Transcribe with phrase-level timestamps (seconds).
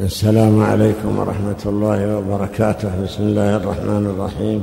[0.00, 3.04] السلام عليكم ورحمة الله وبركاته.
[3.04, 4.62] بسم الله الرحمن الرحيم.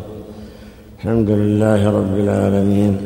[0.98, 2.98] الحمد لله رب العالمين.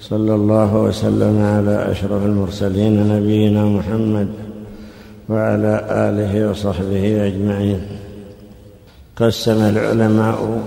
[0.00, 4.28] صلى الله وسلم على أشرف المرسلين نبينا محمد
[5.28, 7.80] وعلى آله وصحبه أجمعين.
[9.16, 10.62] قسم العلماء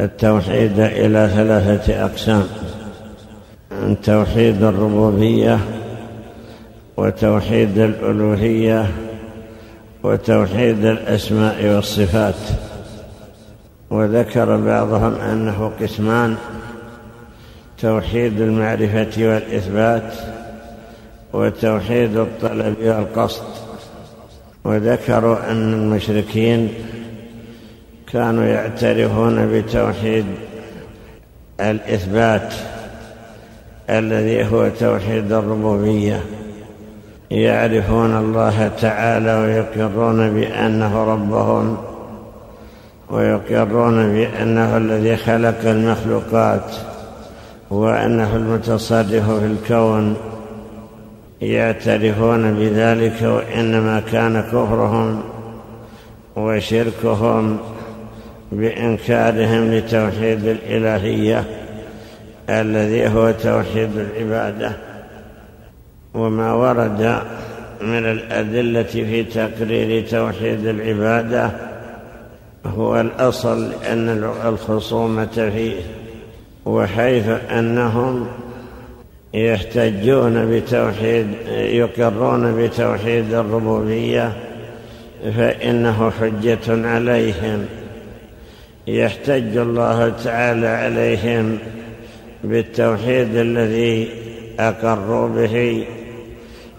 [0.00, 2.46] التوحيد إلى ثلاثة أقسام
[4.04, 5.58] توحيد الربوبية
[6.96, 8.86] وتوحيد الألوهية
[10.06, 12.34] وتوحيد الأسماء والصفات.
[13.90, 16.36] وذكر بعضهم أنه قسمان
[17.78, 20.12] توحيد المعرفة والإثبات
[21.32, 23.44] وتوحيد الطلب والقصد.
[24.64, 26.68] وذكروا أن المشركين
[28.12, 30.26] كانوا يعترفون بتوحيد
[31.60, 32.54] الإثبات
[33.90, 36.20] الذي هو توحيد الربوبية.
[37.30, 41.76] يعرفون الله تعالى ويقرون بأنه ربهم
[43.10, 46.76] ويقرون بأنه الذي خلق المخلوقات
[47.70, 50.16] وأنه المتصرف في الكون
[51.40, 55.22] يعترفون بذلك وإنما كان كفرهم
[56.36, 57.58] وشركهم
[58.52, 61.44] بإنكارهم لتوحيد الإلهية
[62.50, 64.72] الذي هو توحيد العبادة.
[66.16, 67.22] وما ورد
[67.80, 71.50] من الأدلة في تقرير توحيد العبادة
[72.66, 75.74] هو الأصل أن الخصومة فيه
[76.66, 78.26] وحيث أنهم
[79.34, 84.32] يحتجون بتوحيد يقرون بتوحيد الربوبية
[85.36, 87.66] فإنه حجة عليهم.
[88.86, 91.58] يحتج الله تعالى عليهم
[92.44, 94.08] بالتوحيد الذي
[94.58, 95.84] أقروا به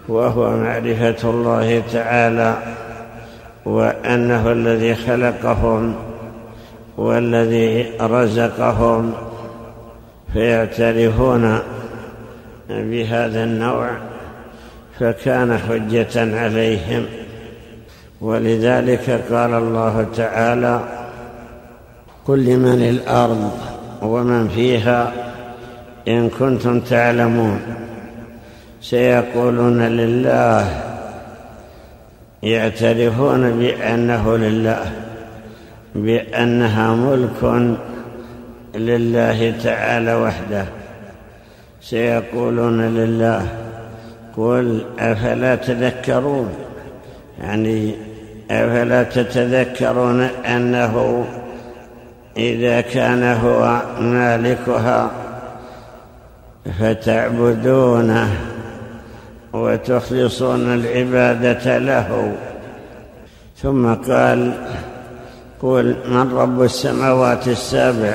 [0.08, 2.56] وهو معرفة الله تعالى
[3.64, 5.94] وأنه الذي خلقهم
[6.96, 9.12] والذي رزقهم
[10.32, 11.58] فيعترفون
[12.68, 13.90] بهذا النوع
[15.00, 17.06] فكان حجة عليهم.
[18.20, 20.80] ولذلك قال الله تعالى
[22.26, 23.52] قل لمن الأرض
[24.02, 25.12] ومن فيها
[26.08, 27.87] إن كنتم تعلمون
[28.80, 30.66] سيقولون لله
[32.42, 34.92] يعترفون بأنه لله
[35.94, 37.76] بأنها ملك
[38.74, 40.64] لله تعالى وحده.
[41.80, 43.46] سيقولون لله
[44.36, 46.54] قل أفلا تذكرون؟
[47.42, 47.94] يعني
[48.50, 51.24] أفلا تتذكرون أنه
[52.36, 55.10] إذا كان هو مالكها
[56.80, 58.57] فتعبدونه.
[59.62, 62.32] وتخلصون العبادة له.
[63.62, 64.52] ثم قال
[65.62, 68.14] قل من رب السماوات السابع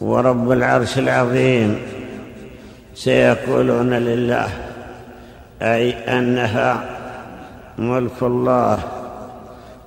[0.00, 1.78] ورب العرش العظيم؟
[2.94, 4.48] سيقولون لله
[5.62, 6.84] أي أنها
[7.78, 8.78] ملك الله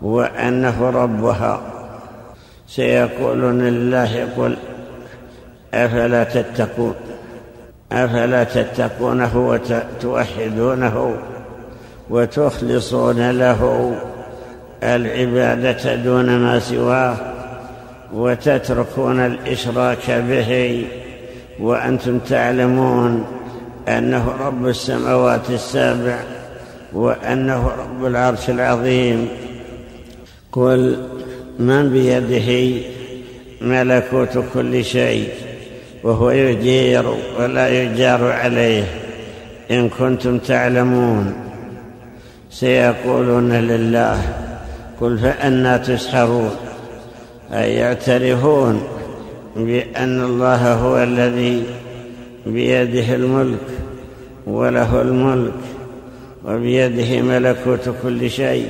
[0.01, 1.61] وأنه ربها.
[2.67, 4.57] سيقولون لله قل
[5.73, 6.95] أفلا تتقون؟
[7.93, 11.15] أفلا تتقونه وتوحدونه
[12.09, 13.91] وتخلصون له
[14.83, 17.17] العبادة دون ما سواه
[18.13, 20.85] وتتركون الإشراك به
[21.59, 23.25] وأنتم تعلمون
[23.87, 26.19] أنه رب السماوات السابع
[26.93, 29.27] وأنه رب العرش العظيم.
[30.51, 30.97] قل
[31.59, 32.81] من بيده
[33.61, 35.29] ملكوت كل شيء.
[36.03, 37.05] وهو يجير
[37.39, 38.83] ولا يجار عليه.
[39.71, 41.33] إن كنتم تعلمون.
[42.51, 44.21] سيقولون لله
[45.01, 46.55] قل فأنا تسحرون.
[47.53, 48.83] أي يعترفون
[49.55, 51.63] بأن الله هو الذي
[52.45, 53.67] بيده الملك
[54.47, 55.53] وله الملك
[56.45, 58.67] وبيده ملكوت كل شيء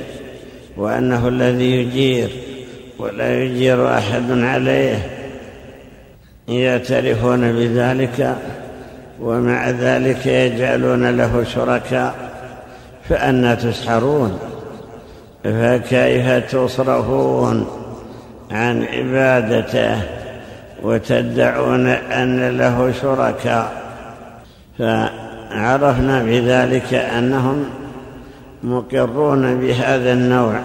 [0.76, 2.28] وأنه الذي يجير
[2.98, 5.13] ولا يجير أحد عليه.
[6.48, 8.36] يعترفون بذلك
[9.20, 12.14] ومع ذلك يجعلون له شركاء
[13.08, 14.38] فأنا تسحرون
[15.44, 17.66] فكيف تصرفون
[18.50, 20.02] عن عبادته
[20.82, 23.84] وتدعون أن له شركاء؟
[24.78, 27.64] فعرفنا بذلك أنهم
[28.62, 30.60] مقرون بهذا النوع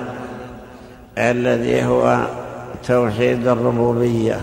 [1.18, 2.18] الذي هو
[2.88, 4.42] توحيد الربوبية.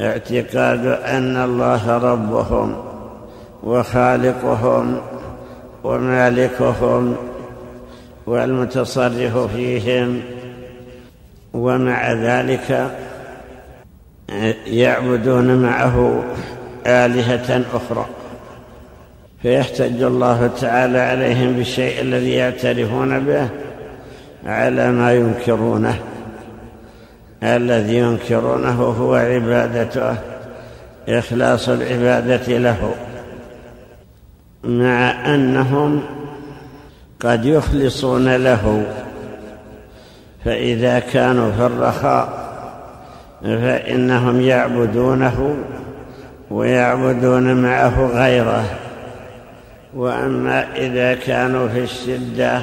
[0.00, 2.76] اعتقاد أن الله ربهم
[3.62, 5.00] وخالقهم
[5.84, 7.16] ومالكهم
[8.26, 10.22] والمتصرف فيهم
[11.54, 12.90] ومع ذلك
[14.66, 16.24] يعبدون معه
[16.86, 18.06] آلهة أخرى.
[19.42, 23.48] فيحتج الله تعالى عليهم بالشيء الذي يعترفون به
[24.46, 25.98] على ما ينكرونه.
[27.42, 30.16] الذي ينكرونه هو عبادته
[31.08, 32.94] إخلاص العبادة له
[34.64, 36.02] مع أنهم
[37.20, 38.86] قد يخلصون له.
[40.44, 42.46] فإذا كانوا في الرخاء
[43.42, 45.56] فإنهم يعبدونه
[46.50, 48.64] ويعبدون معه غيره.
[49.94, 52.62] وأما إذا كانوا في الشدة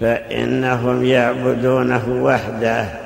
[0.00, 3.01] فإنهم يعبدونه وحده.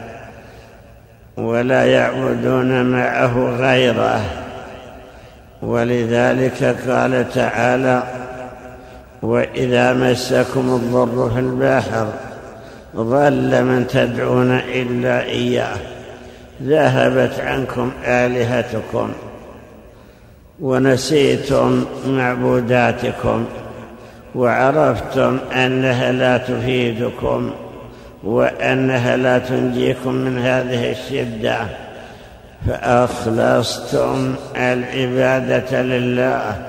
[1.37, 4.21] ولا يعبدون معه غيره.
[5.63, 8.03] ولذلك قال تعالى
[9.23, 12.07] وإذا مسكم الضر في البحر
[12.97, 15.77] ظل من تدعون إلا إياه.
[16.63, 19.13] ذهبت عنكم آلهتكم
[20.61, 23.45] ونسيتم معبوداتكم
[24.35, 27.51] وعرفتم أنها لا تفيدكم.
[28.25, 31.67] وأنها لا تنجيكم من هذه الشدة.
[32.67, 36.67] فأخلصتم العبادة لله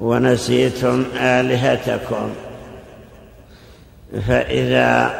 [0.00, 2.30] ونسيتم آلهتكم.
[4.28, 5.10] فإذا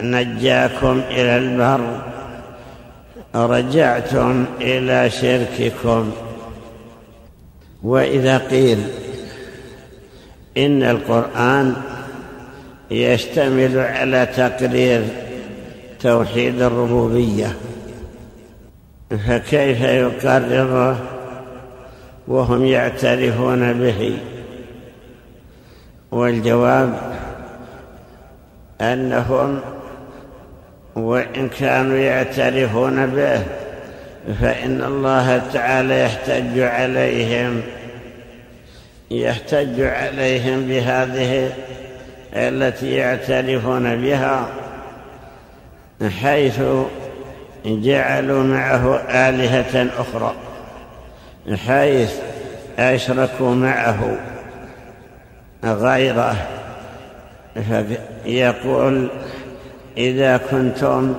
[0.00, 2.00] نجاكم إلى البر
[3.34, 6.12] رجعتم إلى شرككم.
[7.82, 8.78] وإذا قيل
[10.56, 11.74] إن القرآن
[12.90, 15.04] يشتمل على تقرير
[16.00, 17.56] توحيد الربوبية.
[19.10, 20.98] فكيف يقرره
[22.28, 24.18] وهم يعترفون به؟
[26.10, 27.16] والجواب
[28.80, 29.60] أنهم
[30.96, 33.42] وإن كانوا يعترفون به
[34.40, 37.62] فإن الله تعالى يحتج عليهم
[39.10, 41.52] يحتج عليهم بهذه
[42.34, 44.46] التي يعترفون بها
[46.22, 46.60] حيث
[47.66, 50.34] جعلوا معه آلهة أخرى
[51.66, 52.12] حيث
[52.78, 54.16] أشركوا معه
[55.64, 56.36] غيره.
[58.24, 59.08] يقول
[59.96, 61.14] إذا كنتم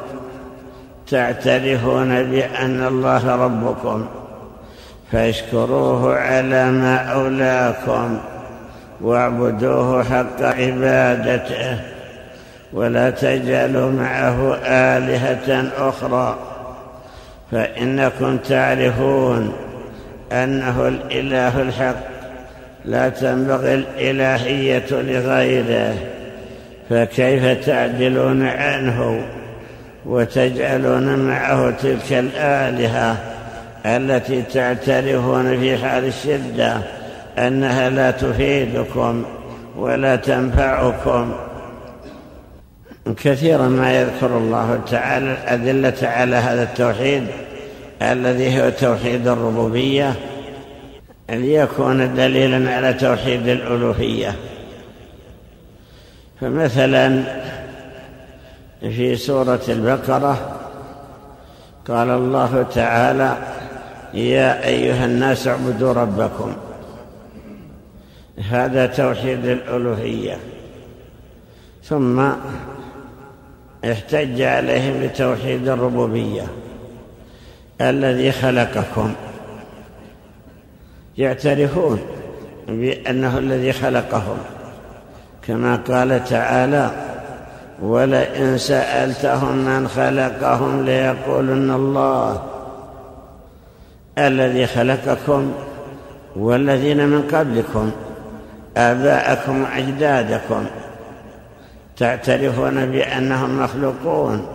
[1.07, 4.07] تعترفون بأن الله ربكم
[5.11, 8.19] فاشكروه على ما أولاكم.
[9.01, 11.79] واعبدوه حق عبادته
[12.73, 16.37] ولا تجعلوا معه آلهة أخرى.
[17.51, 19.53] فإنكم تعرفون
[20.31, 21.95] أنه الإله الحق
[22.85, 25.95] لا تنبغي الإلهية لغيره.
[26.89, 29.21] فكيف تعدلون عنه
[30.05, 33.17] وتجعلون معه تلك الآلهة
[33.85, 36.96] التي تعترفون في حال الشدة؟
[37.37, 39.25] أنها لا تفيدكم
[39.77, 41.33] ولا تنفعكم.
[43.23, 47.27] كثيرا ما يذكر الله تعالى الأدلة على هذا التوحيد
[48.01, 50.13] الذي هو توحيد الربوبية
[51.29, 54.35] ليكون دليلا على توحيد الألوهية.
[56.41, 57.23] فمثلا
[58.81, 60.59] في سورة البقرة
[61.87, 63.37] قال الله تعالى
[64.13, 66.55] يا أيها الناس اعبدوا ربكم.
[68.49, 70.37] هذا توحيد الألوهية.
[71.83, 72.29] ثم
[73.85, 76.43] احتج عليهم بتوحيد الربوبية
[77.81, 79.13] الذي خلقكم.
[81.17, 81.99] يعترفون
[82.67, 84.37] بأنه الذي خلقهم.
[85.47, 86.91] كما قال تعالى
[87.81, 92.43] ولئن سألتهم من خلقهم ليقولن الله
[94.17, 95.51] الذي خلقكم
[96.35, 97.91] والذين من قبلكم
[98.77, 100.65] آباءكم وأجدادكم
[101.97, 104.47] تعترفون بأنهم مخلوقون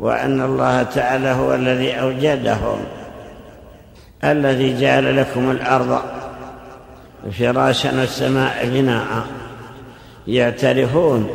[0.00, 2.78] وأن الله تعالى هو الذي أوجدهم
[4.24, 6.02] الذي جعل لكم الأرض
[7.38, 9.06] فراشا والسماء بناء.
[10.26, 11.30] يعترفون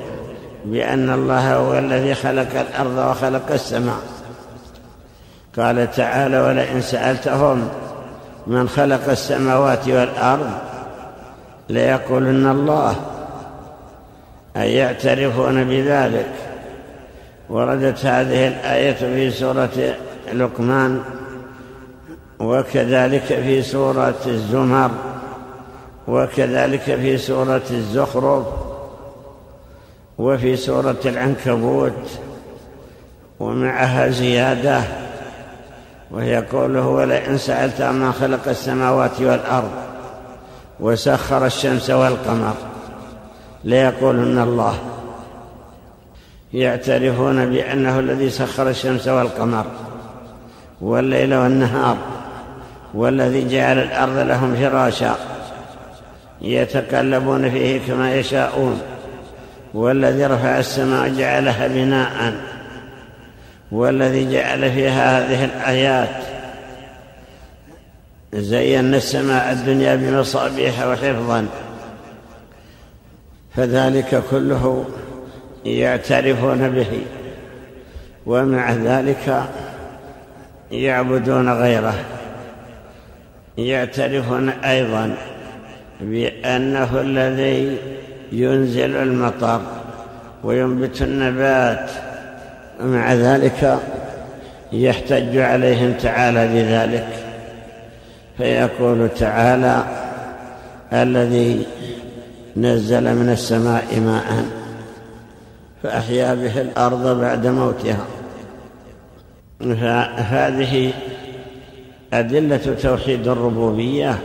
[0.65, 3.99] بأن الله هو الذي خلق الأرض وخلق السماء.
[5.57, 7.69] قال تعالى ولئن سألتهم
[8.47, 10.51] من خلق السماوات والأرض
[11.69, 12.95] ليقولن الله
[14.57, 16.31] أي يعترفون بذلك.
[17.49, 19.95] وردت هذه الآية في سورة
[20.33, 21.01] لقمان
[22.39, 24.91] وكذلك في سورة الزمر
[26.07, 28.45] وكذلك في سورة الزخرف
[30.17, 32.19] وفي سورة العنكبوت
[33.39, 34.81] ومعها زيادة
[36.11, 39.71] وهي قوله ولئن سألت ما خلق السماوات والأرض
[40.83, 42.53] وسخر الشمس والقمر.
[43.63, 44.75] ليقولن الله.
[46.53, 49.65] يعترفون بأنه الذي سخر الشمس والقمر.
[50.81, 51.97] والليل والنهار.
[52.93, 55.15] والذي جعل الأرض لهم فراشا.
[56.41, 58.81] يتقلبون فيه كما يشاءون.
[59.73, 62.33] والذي رفع السماء جعلها بناء.
[63.71, 66.32] والذي جعل فيها هذه الآيات.
[68.33, 71.45] زينا السماء الدنيا بمصابيح وحفظا.
[73.55, 74.85] فذلك كله
[75.65, 77.01] يعترفون به
[78.25, 79.43] ومع ذلك
[80.71, 81.95] يعبدون غيره.
[83.57, 85.15] يعترفون أيضا
[86.01, 87.77] بأنه الذي
[88.31, 89.61] ينزل المطر
[90.43, 91.91] وينبت النبات.
[92.81, 93.79] ومع ذلك
[94.71, 97.22] يحتج عليهم تعالى بذلك.
[98.37, 99.83] فيقول تعالى
[100.93, 101.65] الذي
[102.57, 104.45] نزل من السماء ماء
[105.83, 108.05] فأحيا به الأرض بعد موتها.
[109.59, 110.93] فهذه
[112.13, 114.19] أدلة توحيد الربوبية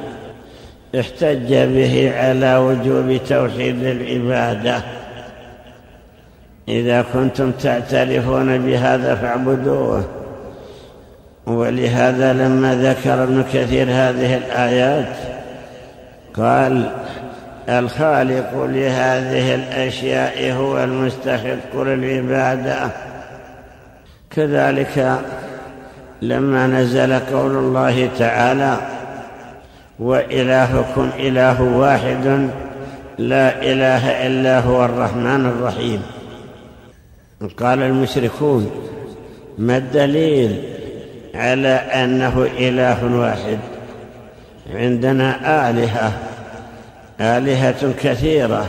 [1.01, 4.83] احتج به على وجوب توحيد العبادة.
[6.69, 10.05] إذا كنتم تعترفون بهذا فاعبدوه.
[11.49, 15.17] ولهذا لما ذكر ابن كثير هذه الآيات
[16.35, 16.91] قال
[17.69, 22.91] الخالق لهذه الأشياء هو المستحق للعبادة.
[24.31, 25.19] كذلك
[26.23, 28.77] لما نزل قول الله تعالى
[29.99, 32.49] وإلهكم إله واحد
[33.19, 36.03] لا إله إلا هو الرحمن الرحيم.
[37.59, 38.71] قال المشركون
[39.59, 40.78] ما الدليل؟
[41.35, 43.59] على أنه إله واحد.
[44.75, 46.13] عندنا آلهة
[47.21, 48.67] آلهة كثيرة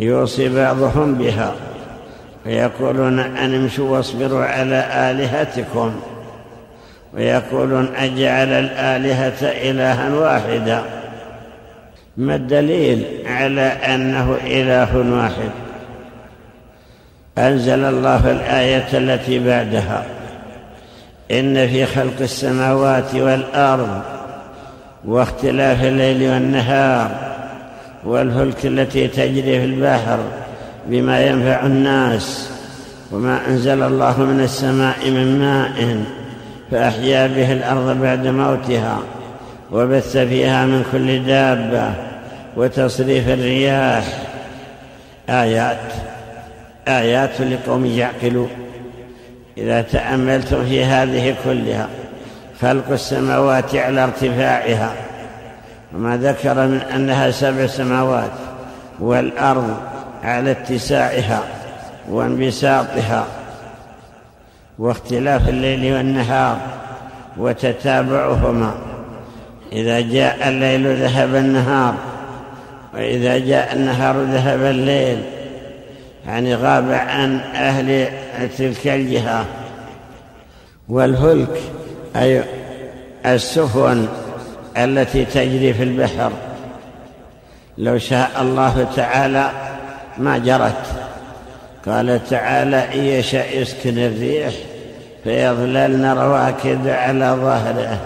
[0.00, 1.54] يوصي بعضهم بها
[2.46, 5.94] ويقولون أن امشوا واصبروا على آلهتكم
[7.14, 10.82] ويقولون أجعل الآلهة إلها واحدا.
[12.16, 15.50] ما الدليل على أنه إله واحد؟
[17.38, 20.04] أنزل الله الآية التي بعدها.
[21.30, 24.02] إن في خلق السماوات والأرض
[25.04, 27.10] واختلاف الليل والنهار
[28.04, 30.18] والفلك التي تجري في البحر
[30.86, 32.50] بما ينفع الناس
[33.12, 36.04] وما أنزل الله من السماء من ماء
[36.70, 38.98] فأحيا به الأرض بعد موتها
[39.72, 41.94] وبث فيها من كل دابة
[42.56, 44.04] وتصريف الرياح.
[45.28, 45.78] آيات.
[46.88, 48.63] آيات لقوم يعقلون.
[49.58, 51.88] إذا تأملتم في هذه كلها
[52.60, 54.92] خلق السماوات على ارتفاعها.
[55.94, 58.30] وما ذكر من أنها سبع سماوات
[59.00, 59.76] والأرض
[60.22, 61.42] على اتساعها
[62.10, 63.26] وانبساطها
[64.78, 66.56] واختلاف الليل والنهار
[67.36, 68.74] وتتابعهما.
[69.72, 71.94] إذا جاء الليل ذهب النهار
[72.94, 75.22] وإذا جاء النهار ذهب الليل.
[76.26, 78.08] يعني غاب عن أهل
[78.58, 79.46] تلك الجهة
[80.88, 81.60] والهلك
[82.16, 82.44] أي
[83.26, 84.06] السفن
[84.76, 86.32] التي تجري في البحر.
[87.78, 89.50] لو شاء الله تعالى
[90.18, 90.86] ما جرت.
[91.86, 94.54] قال تعالى إن يشاء يسكن الريح؟
[95.24, 98.00] فيظللن رواكد على ظهره.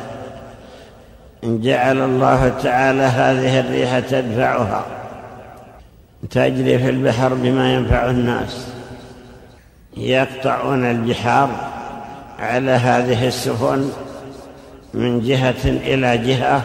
[1.45, 4.87] إن جعل الله تعالى هذه الريح تدفعها.
[6.31, 8.67] تجري في البحر بما ينفع الناس.
[9.99, 11.49] يقطعون البحار
[12.39, 13.91] على هذه السفن
[14.95, 16.63] من جهة إلى جهة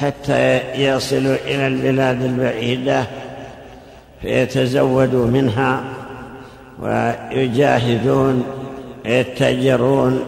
[0.00, 3.04] حتى يصلوا إلى البلاد البعيدة
[4.22, 5.84] فيتزودوا منها
[6.82, 8.44] ويجاهدون
[9.04, 10.20] يتجرون.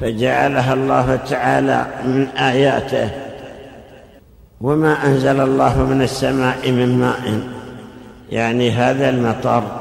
[0.00, 3.10] فجعلها الله تعالى من آياته.
[4.60, 7.40] وما أنزل الله من السماء من ماء.
[8.30, 9.79] يعني هذا المطر.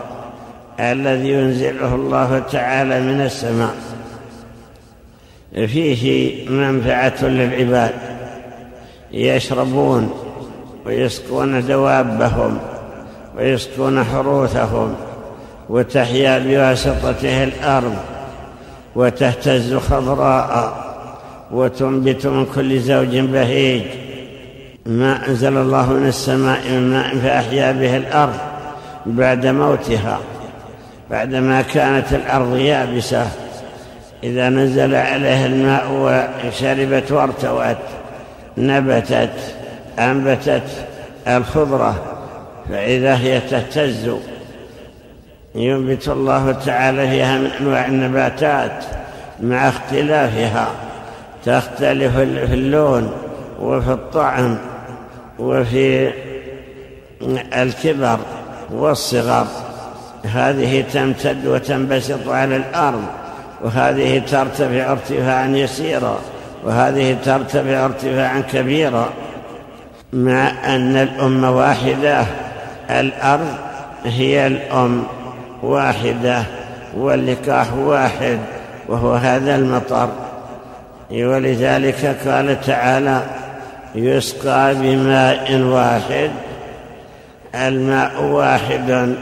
[0.80, 3.76] الذي ينزله الله تعالى من السماء.
[5.54, 7.94] فيه منفعة للعباد.
[9.12, 10.14] يشربون
[10.86, 12.60] ويسقون دوابهم
[13.38, 14.96] ويسقون حروثهم
[15.70, 17.96] وتحيا بواسطته الأرض
[18.96, 20.74] وتهتز خضراء
[21.52, 23.84] وتنبت من كل زوج بهيج.
[24.86, 28.38] ما أنزل الله من السماء من ماء فأحيا به الأرض
[29.06, 30.20] بعد موتها.
[31.12, 33.28] بعدما كانت الأرض يابسة
[34.24, 37.78] إذا نزل عليها الماء وشربت وارتوت
[38.58, 39.56] نبتت
[40.00, 40.88] أنبتت
[41.28, 42.20] الخضرة
[42.70, 44.12] فإذا هي تهتز.
[45.56, 48.86] ينبت الله تعالى فيها من أنواع النباتات
[49.40, 50.68] مع اختلافها.
[51.46, 53.12] تختلف في اللون
[53.60, 54.58] وفي الطعم
[55.40, 56.12] وفي
[57.54, 58.20] الكبر
[58.72, 59.48] والصغر.
[60.26, 63.04] هذه تمتد وتنبسط على الأرض
[63.64, 66.20] وهذه ترتفع ارتفاعا يسيرا
[66.64, 69.10] وهذه ترتفع ارتفاعا كبيرا
[70.14, 72.26] مع أن الأمة واحدة
[72.90, 73.56] الأرض
[74.06, 75.04] هي الأم
[75.64, 76.44] واحدة
[76.98, 78.40] واللقاح واحد
[78.88, 80.10] وهو هذا المطر.
[81.12, 83.22] ولذلك قال تعالى
[83.96, 86.32] يسقى بماء واحد
[87.56, 89.16] الماء واحد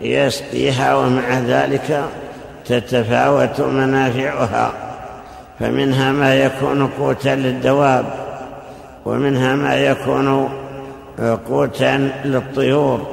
[0.00, 2.04] يسقيها ومع ذلك
[2.66, 4.72] تتفاوت منافعها
[5.60, 8.04] فمنها ما يكون قوتا للدواب
[9.04, 10.48] ومنها ما يكون
[11.48, 13.06] قوتا للطيور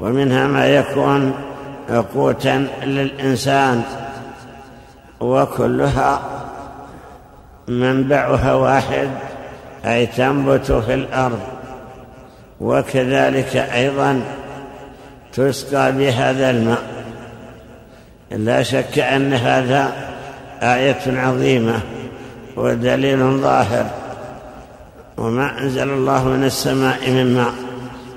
[0.00, 1.34] ومنها ما يكون
[2.14, 3.82] قوتا للإنسان
[5.20, 6.20] وكلها
[7.68, 9.08] منبعها واحد
[9.84, 11.40] أي تنبت في الأرض
[12.60, 14.20] وكذلك أيضا
[15.36, 16.82] تسقى بهذا الماء.
[18.30, 19.92] لا شك أن هذا
[20.62, 21.80] آية عظيمة
[22.56, 23.86] ودليل ظاهر.
[25.16, 27.52] وما أنزل الله من السماء من ماء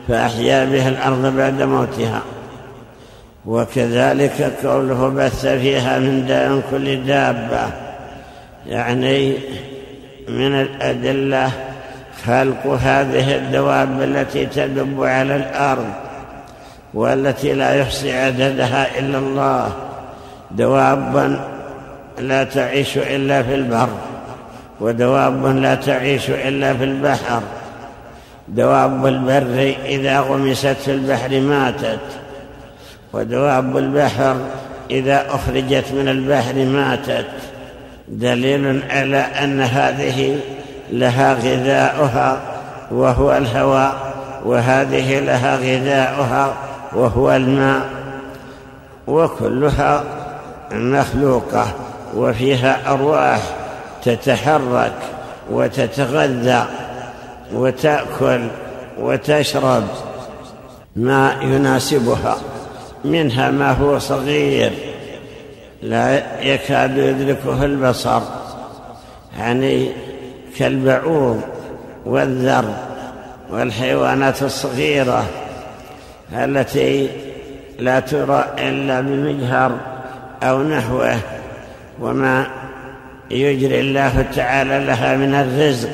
[0.08, 2.22] فأحيا به الأرض بعد موتها.
[3.46, 7.70] وكذلك قوله بث فيها من داء كل دابة.
[8.68, 9.34] يعني
[10.28, 11.52] من الأدلة
[12.26, 16.09] خلق هذه الدواب التي تدب على الأرض.
[16.94, 19.72] والتي لا يحصي عددها إلا الله
[20.52, 21.40] دواب
[22.20, 23.90] لا تعيش إلا في البر
[24.82, 27.42] ودواب لا تعيش إلا في البحر.
[28.48, 32.00] دواب البر إذا غمست في البحر ماتت
[33.14, 34.36] ودواب البحر
[34.92, 37.26] إذا أخرجت من البحر ماتت.
[38.08, 40.40] دليل على أن هذه
[40.92, 42.38] لها غذاؤها
[42.92, 43.94] وهو الهواء
[44.46, 46.54] وهذه لها غذاؤها.
[46.94, 47.90] وهو الماء
[49.08, 50.04] وكلها
[50.72, 51.68] مخلوقة
[52.16, 53.42] وفيها أرواح
[54.04, 54.94] تتحرك
[55.52, 56.66] وتتغذى
[57.54, 58.48] وتأكل
[59.00, 59.84] وتشرب.
[60.96, 62.38] ما يناسبها
[63.06, 64.72] منها ما هو صغير
[65.82, 68.22] لا يكاد يدركه البصر
[69.40, 69.92] يعني
[70.58, 71.42] كالبعوض
[72.06, 72.74] والذر
[73.52, 75.26] والحيوانات الصغيرة.
[76.34, 77.10] التي
[77.80, 79.72] لا ترى إلا بمجهر
[80.44, 81.18] أو نحوه
[82.00, 82.48] وما
[83.32, 85.90] يجري الله تعالى لها من الرزق.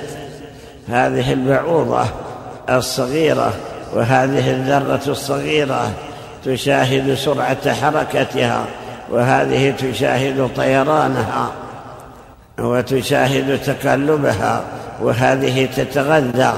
[0.90, 2.06] هذه البعوضة
[2.70, 3.54] الصغيرة
[3.94, 5.92] وهذه الذرة الصغيرة
[6.46, 8.66] تشاهد سرعة حركتها
[9.12, 11.52] وهذه تشاهد طيرانها
[12.60, 14.64] وتشاهد تقلبها
[15.02, 16.54] وهذه تتغذى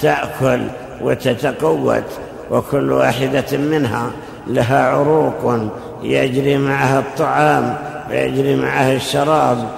[0.00, 0.60] تأكل
[1.00, 2.27] وتتقوت.
[2.50, 4.10] وكل واحدة منها
[4.46, 5.70] لها عروق
[6.02, 7.76] يجري معها الطعام
[8.10, 9.68] ويجري معها الشراب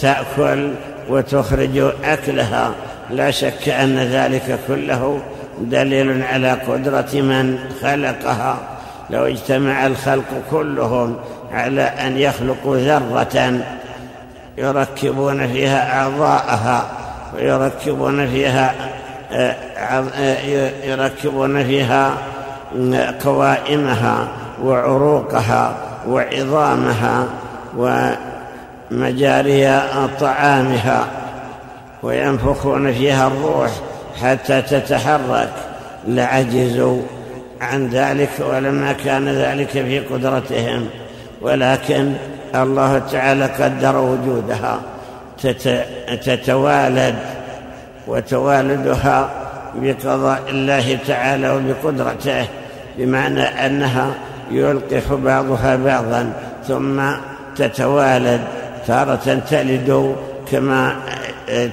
[0.00, 0.72] تأكل
[1.08, 2.70] وتخرج أكلها.
[3.10, 5.20] لا شك أن ذلك كله
[5.60, 8.58] دليل على قدرة من خلقها.
[9.10, 11.16] لو اجتمع الخلق كلهم
[11.52, 13.60] على أن يخلقوا ذرة
[14.58, 16.84] يركبون فيها أعضاءها
[17.36, 18.74] ويركبون فيها
[20.84, 22.12] يركبون فيها
[23.24, 24.28] قوائمها
[24.62, 25.76] وعروقها
[26.08, 27.26] وعظامها
[28.90, 29.82] ومجاري
[30.20, 31.06] طعامها
[32.02, 33.70] وينفخون فيها الروح
[34.22, 35.52] حتى تتحرك.
[36.08, 37.02] لعجزوا
[37.60, 40.86] عن ذلك ولما كان ذلك في قدرتهم
[41.40, 42.12] ولكن
[42.54, 44.80] الله تعالى قدر وجودها.
[46.24, 47.14] تتوالد
[48.08, 49.30] وتوالدها
[49.74, 52.46] بقضاء الله تعالى وبقدرته
[52.98, 54.14] بمعنى أنها
[54.50, 56.32] يلقح بعضها بعضا
[56.68, 57.02] ثم
[57.56, 58.40] تتوالد
[58.86, 60.16] تارة تلد
[60.52, 60.96] كما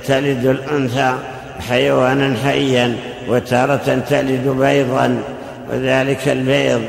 [0.08, 1.14] تلد الأنثى
[1.70, 2.96] حيوانا حيا
[3.28, 5.22] وتارة تلد بيضا
[5.72, 6.82] وذلك البيض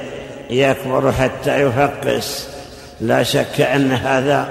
[0.51, 2.50] يكبر حتى يفقس.
[3.01, 4.49] لا شك أن هذا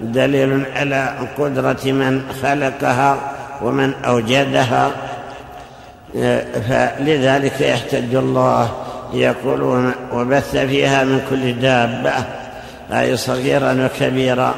[0.00, 3.16] دليل على قدرة من خلقها
[3.62, 4.90] ومن أوجدها.
[6.68, 8.70] فلذلك يحتج الله
[9.14, 12.12] يقولون وبث فيها من كل دابة
[12.92, 14.54] أي صغيرا وكبيرا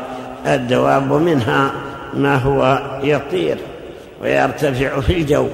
[0.46, 1.70] الدواب منها
[2.14, 3.56] ما هو يطير
[4.22, 5.48] ويرتفع في الجو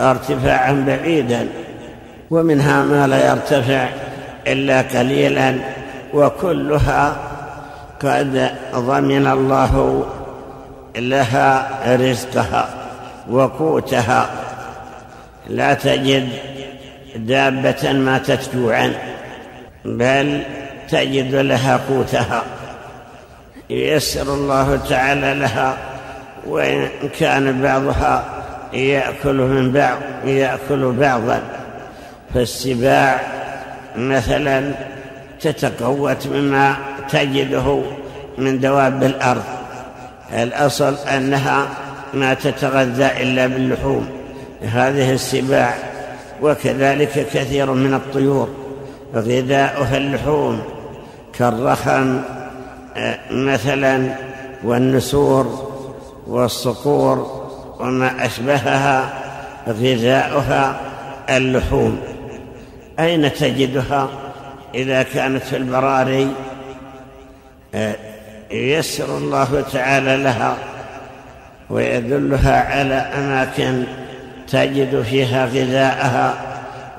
[0.00, 1.48] ارتفاعا بعيدا
[2.30, 3.88] ومنها ما لا يرتفع
[4.46, 5.54] إلا قليلا.
[6.14, 7.16] وكلها
[8.02, 10.06] قد ضمن الله
[10.96, 12.68] لها رزقها
[13.30, 14.28] وقوتها.
[15.48, 16.28] لا تجد
[17.16, 18.92] دابة ماتت جوعا
[19.84, 20.42] بل
[20.90, 22.42] تجد لها قوتها.
[23.70, 25.76] ييسر الله تعالى لها
[26.46, 28.24] وإن كان بعضها
[28.72, 31.40] يأكل من بعض يأكل بعضا.
[32.34, 33.20] فالسباع
[33.96, 34.72] مثلا
[35.46, 36.76] تتقوت مما
[37.10, 37.82] تجده
[38.38, 39.42] من دواب الأرض.
[40.32, 41.66] الأصل أنها
[42.14, 44.08] ما تتغذى إلا باللحوم.
[44.62, 45.74] هذه السباع
[46.42, 48.48] وكذلك كثير من الطيور
[49.14, 50.62] غذاؤها اللحوم
[51.38, 52.20] كالرخم
[52.96, 54.14] آه، مثلا
[54.64, 55.70] والنسور
[56.26, 57.44] والصقور
[57.80, 59.12] وما أشبهها
[59.68, 60.80] غذاؤها
[61.30, 61.98] اللحوم.
[62.98, 64.08] أين تجدها؟
[64.74, 66.28] إذا كانت في البراري
[67.74, 67.94] آه،
[68.50, 70.56] ييسر الله تعالى لها
[71.70, 73.84] ويدلها على أماكن
[74.48, 76.34] تجد فيها غذاءها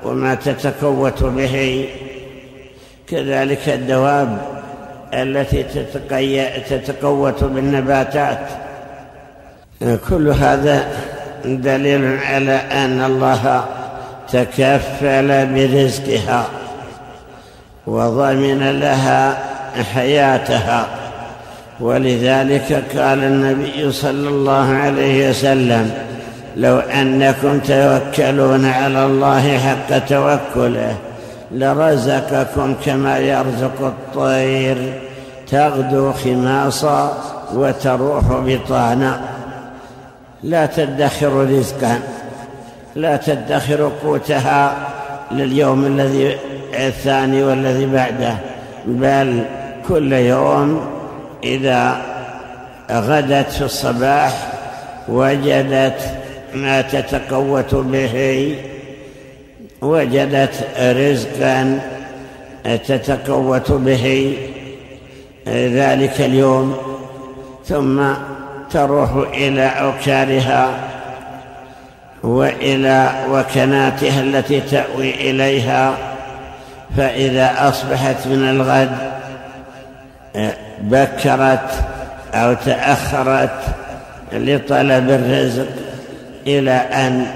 [0.04, 1.88] وما تتكوت به.
[3.08, 4.38] كذلك الدواب
[5.14, 5.62] التي
[6.68, 8.48] تتقوت بالنباتات.
[10.08, 10.88] كل هذا
[11.44, 13.64] دليل على أن الله
[14.32, 16.46] تكفل برزقها.
[17.86, 19.38] وضمن لها
[19.94, 20.86] حياتها.
[21.80, 25.90] ولذلك قال النبي صلى الله عليه وسلم
[26.56, 30.96] لو أنكم توكلون على الله حق توكله
[31.52, 34.92] لرزقكم كما يرزق الطير.
[35.50, 37.18] تغدو خماصا
[37.54, 39.20] وتروح بطانا.
[40.42, 41.98] لا تدخر رزقا
[42.96, 44.74] لا تدخر قوتها
[45.32, 46.36] لليوم الذي
[46.76, 48.36] الثاني والذي بعده
[48.86, 49.44] بل
[49.88, 50.86] كل يوم
[51.44, 52.02] إذا
[52.90, 54.52] غدت في الصباح
[55.08, 56.00] وجدت
[56.54, 58.56] ما تتقوت به
[59.82, 61.80] وجدت رزقا
[62.64, 64.36] تتقوت به
[65.48, 66.76] ذلك اليوم
[67.64, 68.02] ثم
[68.70, 70.70] تروح إلى أوكارها
[72.22, 76.15] وإلى وكناتها التي تأوي إليها.
[76.96, 78.96] فإذا أصبحت من الغد
[80.80, 81.70] بكرت
[82.34, 83.60] أو تأخرت
[84.32, 85.68] لطلب الرزق
[86.46, 87.26] إلى أن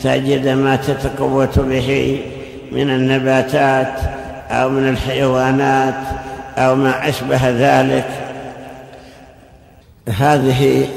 [0.00, 2.20] تجد ما تتقوت به
[2.72, 3.92] من النباتات
[4.50, 5.94] أو من الحيوانات
[6.58, 8.06] أو ما أشبه ذلك.
[10.18, 10.88] هذه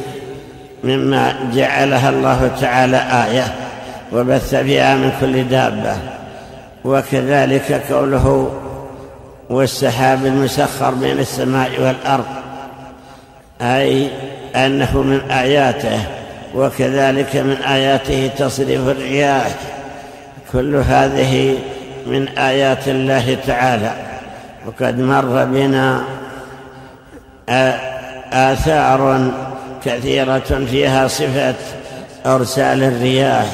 [0.84, 3.44] مما جعلها الله تعالى آية
[4.14, 6.15] وبث فيها من كل دابة.
[6.86, 8.52] وكذلك قوله
[9.50, 12.26] والسحاب المسخر بين السماء والأرض
[13.62, 14.10] أي
[14.56, 16.00] أنه من آياته
[16.56, 19.48] وكذلك من آياته تصريف الرياح
[20.52, 21.58] كل هذه
[22.08, 23.92] من آيات الله تعالى.
[24.66, 26.04] وقد مر بنا
[28.34, 29.32] آثار
[29.86, 31.56] كثيرة فيها صفة
[32.26, 33.46] أرسال الرياح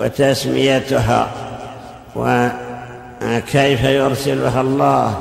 [0.00, 1.28] وتسميتها.
[2.16, 5.14] وكيف يرسلها الله؟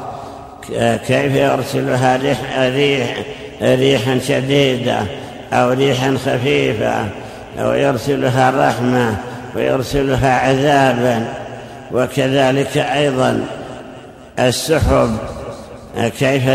[1.08, 3.17] كيف يرسلها ريح, ريح
[3.62, 4.99] ريحا شديدة
[5.53, 7.05] أو ريحا خفيفة؟
[7.60, 9.17] أو يرسلها رحمة
[9.55, 11.27] ويرسلها عذابا
[11.91, 13.45] وكذلك أيضا
[14.39, 15.17] السحب.
[16.19, 16.49] كيف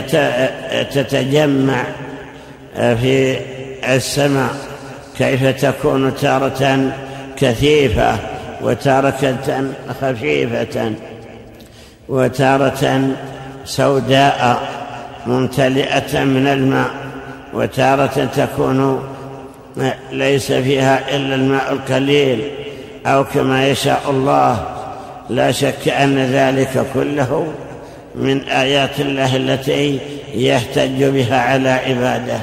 [0.94, 1.85] تتجمع
[2.76, 3.38] في
[3.88, 4.50] السماء؟
[5.18, 6.92] كيف تكون تارة
[7.37, 8.30] كثيفة؟
[8.62, 9.35] وتارة
[10.01, 10.92] خفيفة
[12.09, 13.01] وتارة
[13.64, 14.62] سوداء
[15.27, 16.90] ممتلئة من الماء
[17.55, 19.03] وتارة تكون
[20.12, 22.51] ليس فيها إلا الماء القليل
[23.07, 24.66] أو كما يشاء الله.
[25.31, 27.53] لا شك أن ذلك كله
[28.14, 29.99] من آيات الله التي
[30.35, 32.38] يحتج بها على عباده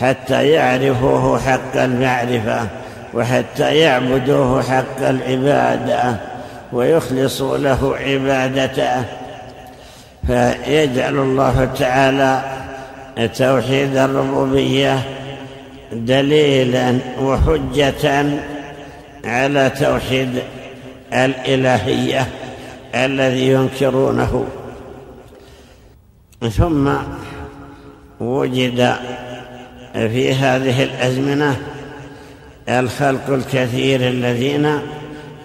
[0.00, 2.81] حتى يعرفوه حق المعرفة.
[3.14, 6.16] وحتى يعبدوه حق العبادة
[6.72, 9.04] ويخلصوا له عبادته.
[10.26, 12.42] فيجعل الله تعالى
[13.36, 15.02] توحيد الربوبية
[15.92, 18.24] دليلا وحجة
[19.24, 20.42] على توحيد
[21.12, 22.26] الإلهية
[22.94, 24.46] الذي ينكرونه.
[26.50, 26.92] ثم
[28.20, 28.96] وجد
[29.92, 31.56] في هذه الأزمنة
[32.68, 34.78] الخلق الكثير الذين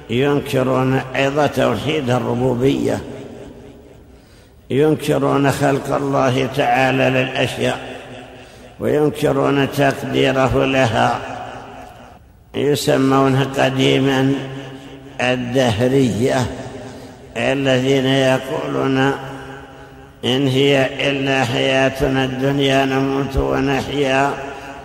[0.10, 3.01] ينكرون أيضا توحيد الربوبية
[4.69, 7.80] ينكرون خلق الله تعالى للأشياء
[8.80, 11.19] وينكرون تقديره لها
[12.56, 14.34] يسمون قديما
[15.21, 16.45] الدهرية
[17.38, 18.97] الذين يقولون
[20.25, 24.34] إن هي إلا حياتنا الدنيا نموت ونحيا.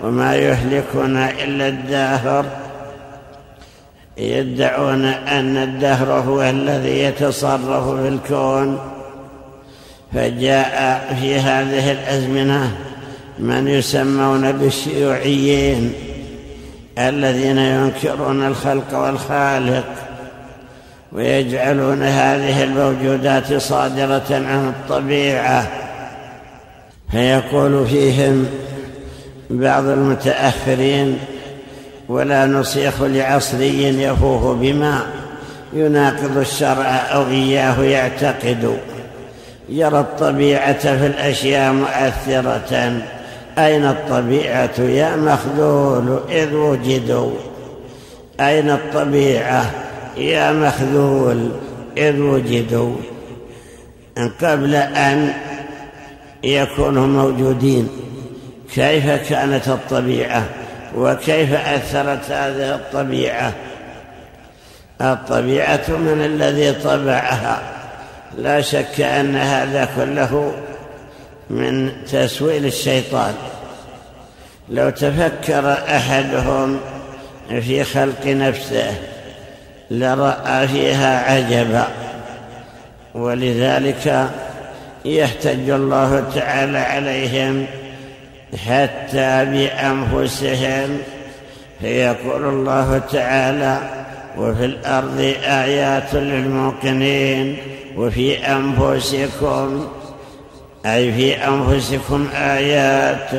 [0.03, 2.45] وما يهلكنا إلا الدهر.
[4.19, 8.79] يدعون أن الدهر هو الذي يتصرف في الكون.
[10.15, 12.77] فجاء في هذه الأزمنة
[13.39, 15.93] من يسمون بالشيوعيين
[16.99, 19.85] الذين ينكرون الخلق والخالق
[21.13, 25.67] ويجعلون هذه الموجودات صادرة عن الطبيعة.
[27.13, 28.47] فيقول فيهم
[29.51, 31.19] بعض المتأخرين
[32.09, 35.03] ولا نصيح لعصري يفوه بما
[35.73, 38.79] يناقض الشرع أو إياه يعتقد.
[39.69, 43.03] يرى الطبيعة في الأشياء مؤثرة.
[43.59, 47.33] أين الطبيعة يا مخذول إذ وجدوا؟
[48.41, 49.71] أين الطبيعة
[50.17, 51.49] يا مخذول
[51.99, 52.95] إذ وجدوا؟
[54.43, 55.33] قبل أن
[56.45, 57.89] يكونوا موجودين.
[58.75, 60.45] كيف كانت الطبيعة؟
[60.97, 63.53] وكيف أثرت هذه الطبيعة؟
[65.01, 67.63] الطبيعة من الذي طبعها.
[68.39, 70.53] لا شك أن هذا كله
[71.51, 73.35] من تسويل الشيطان.
[74.69, 76.81] لو تفكر أحدهم
[77.49, 78.95] في خلق نفسه
[79.91, 81.89] لرأى فيها عجبا.
[83.15, 84.29] ولذلك
[85.05, 87.67] يحتج الله تعالى عليهم
[88.57, 90.99] حتى بأنفسهم
[91.81, 93.79] فيقول الله تعالى
[94.39, 97.57] وفي الأرض آيات للموقنين
[97.97, 99.89] وفي أنفسكم
[100.87, 103.31] أي في أنفسكم آيات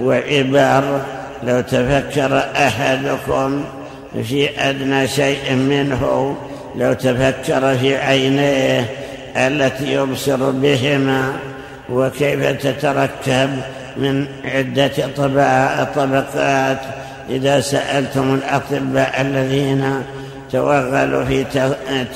[0.00, 1.00] وعبر
[1.42, 3.64] لو تفكر أحدكم
[4.22, 6.36] في أدنى شيء منه
[6.76, 8.86] لو تفكر في عينيه
[9.36, 11.32] التي يبصر بهما
[11.90, 13.50] وكيف تتركب
[13.96, 14.92] من عدة
[15.94, 16.78] طبقات.
[17.30, 20.02] إذا سألتم الأطباء الذين
[20.52, 21.44] توغلوا في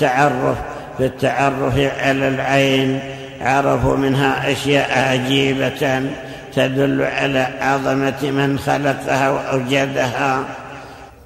[0.01, 0.57] تعرف
[0.99, 3.01] في التعرف على العين
[3.41, 6.03] عرفوا منها أشياء عجيبة
[6.55, 10.45] تدل على عظمة من خلقها وأوجدها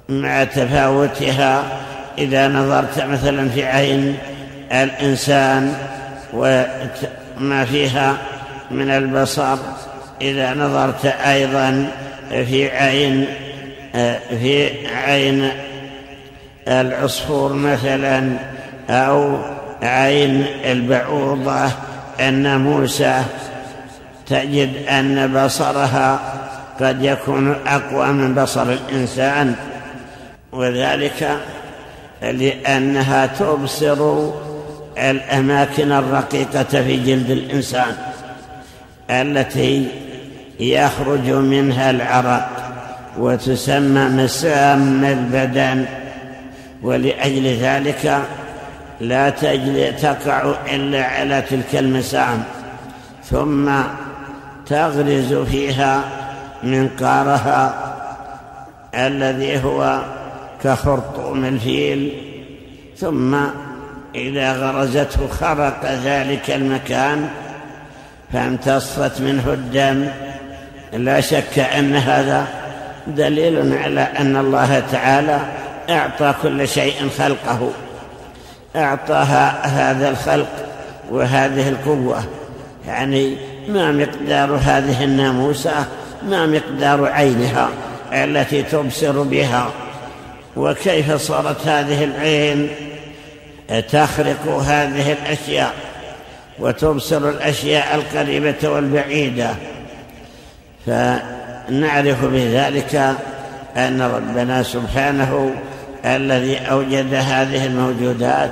[0.09, 1.63] مع تفاوتها.
[2.17, 4.17] إذا نظرت مثلا في عين
[4.71, 5.73] الإنسان
[6.33, 8.17] وما فيها
[8.71, 9.57] من البصر
[10.21, 11.87] إذا نظرت أيضا
[12.29, 13.25] في عين
[14.29, 15.49] في عين
[16.67, 18.33] العصفور مثلا
[18.89, 19.37] أو
[19.81, 21.71] عين البعوضة
[22.19, 23.25] الناموسة
[24.27, 26.19] تجد أن بصرها
[26.79, 29.55] قد يكون أقوى من بصر الإنسان.
[30.51, 31.39] وذلك
[32.21, 34.29] لأنها تبصر
[34.97, 37.95] الأماكن الرقيقة في جلد الإنسان
[39.09, 39.87] التي
[40.59, 42.49] يخرج منها العرق
[43.17, 45.85] وتسمى مسام البدن
[46.81, 48.21] ولأجل ذلك
[49.01, 49.29] لا
[50.01, 52.43] تقع إلا على تلك المسام.
[53.23, 53.71] ثم
[54.65, 56.03] تغرز فيها
[56.63, 57.73] منقارها
[58.95, 60.01] الذي هو
[60.63, 62.13] كخرطوم الفيل.
[62.97, 63.37] ثم
[64.15, 67.29] إذا غرزته خرق ذلك المكان
[68.33, 70.07] فامتصت منه الدم
[70.93, 72.47] لا شك أن هذا
[73.07, 75.39] دليل على أن الله تعالى
[75.89, 77.71] أعطى كل شيء خلقه.
[78.75, 80.49] أعطاها هذا الخلق
[81.11, 82.23] وهذه القوة.
[82.87, 85.85] يعني ما مقدار هذه الناموسة
[86.23, 87.69] ما مقدار عينها
[88.13, 89.69] التي تبصر بها.
[90.55, 92.69] وكيف صارت هذه العين
[93.91, 95.73] تخرق هذه الأشياء
[96.59, 99.55] وتبصر الأشياء القريبة والبعيدة.
[100.89, 103.15] فنعرف بذلك
[103.77, 105.51] أن ربنا سبحانه
[106.05, 108.51] الذي أوجد هذه الموجودات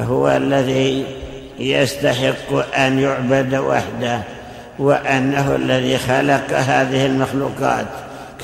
[0.00, 1.04] هو الذي
[1.58, 4.20] يستحق أن يعبد وحده
[4.78, 7.86] وأنه الذي خلق هذه المخلوقات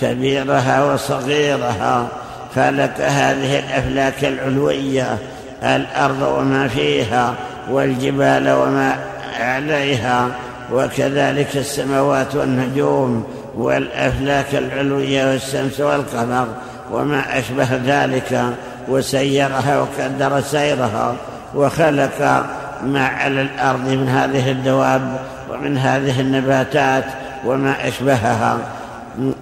[0.00, 2.08] كبيرها وصغيرها
[2.54, 5.18] خلق هذه الأفلاك العلوية
[5.62, 7.34] الأرض وما فيها
[7.70, 8.96] والجبال وما
[9.40, 10.28] عليها
[10.72, 13.24] وكذلك السماوات والنجوم
[13.57, 16.48] والأفلاك العلوية والشمس والقمر
[16.92, 18.44] وما أشبه ذلك
[18.88, 21.14] وسيرها وقدر سيرها
[21.54, 22.46] وخلق
[22.83, 25.18] ما على الأرض من هذه الدواب
[25.50, 27.04] ومن هذه النباتات
[27.44, 28.59] وما أشبهها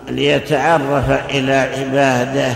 [0.08, 2.52] ليتعرف إلى عباده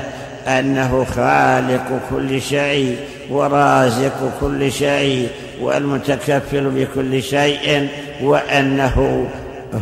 [0.49, 2.97] أنه خالق كل شيء
[3.31, 5.29] ورازق كل شيء
[5.61, 7.89] والمتكفل بكل شيء
[8.23, 9.27] وأنه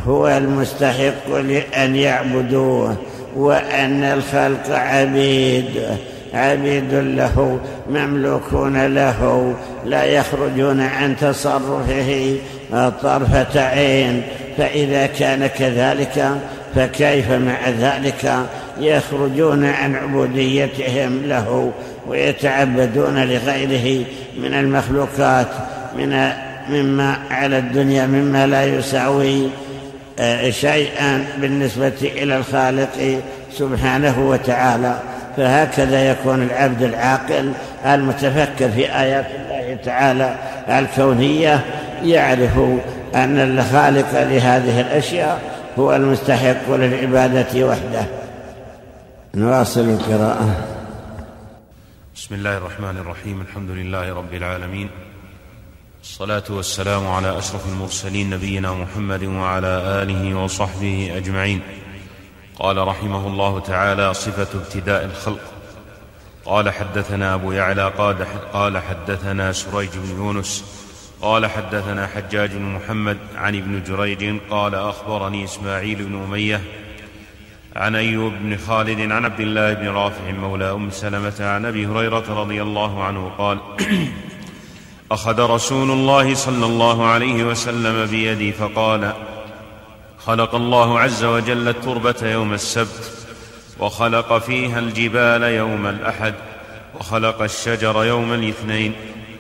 [0.07, 2.97] هو المستحق لأن يعبدوه
[3.37, 5.81] وأن الخلق عبيد
[6.35, 7.61] عبيد له
[7.91, 12.37] مملوكون له لا يخرجون عن تصرفه
[13.03, 14.23] طرفة عين.
[14.59, 16.31] فإذا كان كذلك
[16.75, 18.47] فكيف مع ذلك
[18.81, 21.73] يخرجون عن عبوديتهم له؟
[22.09, 24.05] ويتعبدون لغيره
[24.38, 25.49] من المخلوقات
[25.97, 26.31] من
[26.68, 29.49] مما على الدنيا مما لا يساوي
[30.21, 33.21] آه، شيئا بالنسبة إلى الخالق
[33.53, 34.99] سبحانه وتعالى.
[35.37, 37.53] فهكذا يكون العبد العاقل
[37.87, 40.35] المتفكر في آيات الله تعالى
[40.68, 41.61] الكونية
[42.05, 42.59] يعرف
[43.14, 45.40] أن الخالق لهذه الأشياء
[45.79, 48.05] هو المستحق للعبادة وحده.
[49.35, 50.78] نواصل القراءة.
[52.18, 54.90] بسم الله الرحمن الرحيم الحمد لله رب العالمين
[56.02, 61.61] الصلاة والسلام على أشرف المرسلين نبينا محمد وعلى آله وصحبه أجمعين
[62.59, 65.40] قال رحمه الله تعالى صفة ابتداء الخلق
[66.44, 67.92] قال حدثنا أبو يعلى
[68.52, 70.64] قال حدثنا سريج بن يونس
[71.22, 76.61] قال حدثنا حجاج بن محمد عن ابن جريج قال أخبرني إسماعيل بن أمية
[77.76, 82.40] عن أيوب بن خالد عن عبد الله بن رافع مولى أم سلمة عن أبي هريرة
[82.40, 83.59] رضي الله عنه قال
[85.12, 89.12] أخذ رسول الله صلى الله عليه وسلم بيدي فقال
[90.18, 93.26] خلق الله عز وجل التربة يوم السبت
[93.81, 96.35] وخلق فيها الجبال يوم الأحد
[97.00, 98.92] وخلق الشجر يوم الاثنين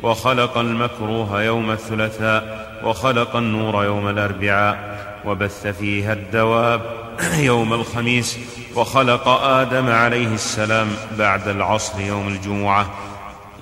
[0.02, 4.97] وخلق المكروه يوم الثلاثاء وخلق النور يوم الأربعاء.
[5.28, 6.80] وبث فيها الدواب
[7.50, 8.38] يوم الخميس
[8.74, 10.88] وخلق آدم عليه السلام
[11.18, 12.90] بعد العصر يوم الجمعة.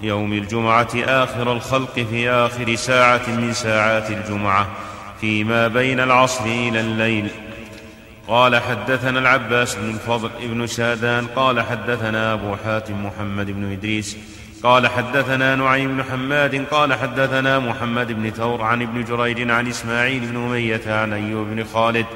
[0.03, 4.67] يوم الجمعة آخر الخلق في آخر ساعة من ساعات الجمعة
[5.21, 7.31] فيما بين العصر إلى الليل.
[8.29, 14.17] قال حدثنا العباس بن الفضل ابن شادان قال حدثنا أبو حاتم محمد بن إدريس
[14.67, 20.21] قال حدثنا نعيم بن حماد قال حدثنا محمد بن ثور عن ابن جريج عن إسماعيل
[20.21, 22.07] بن أمية عن أيوب بن خالد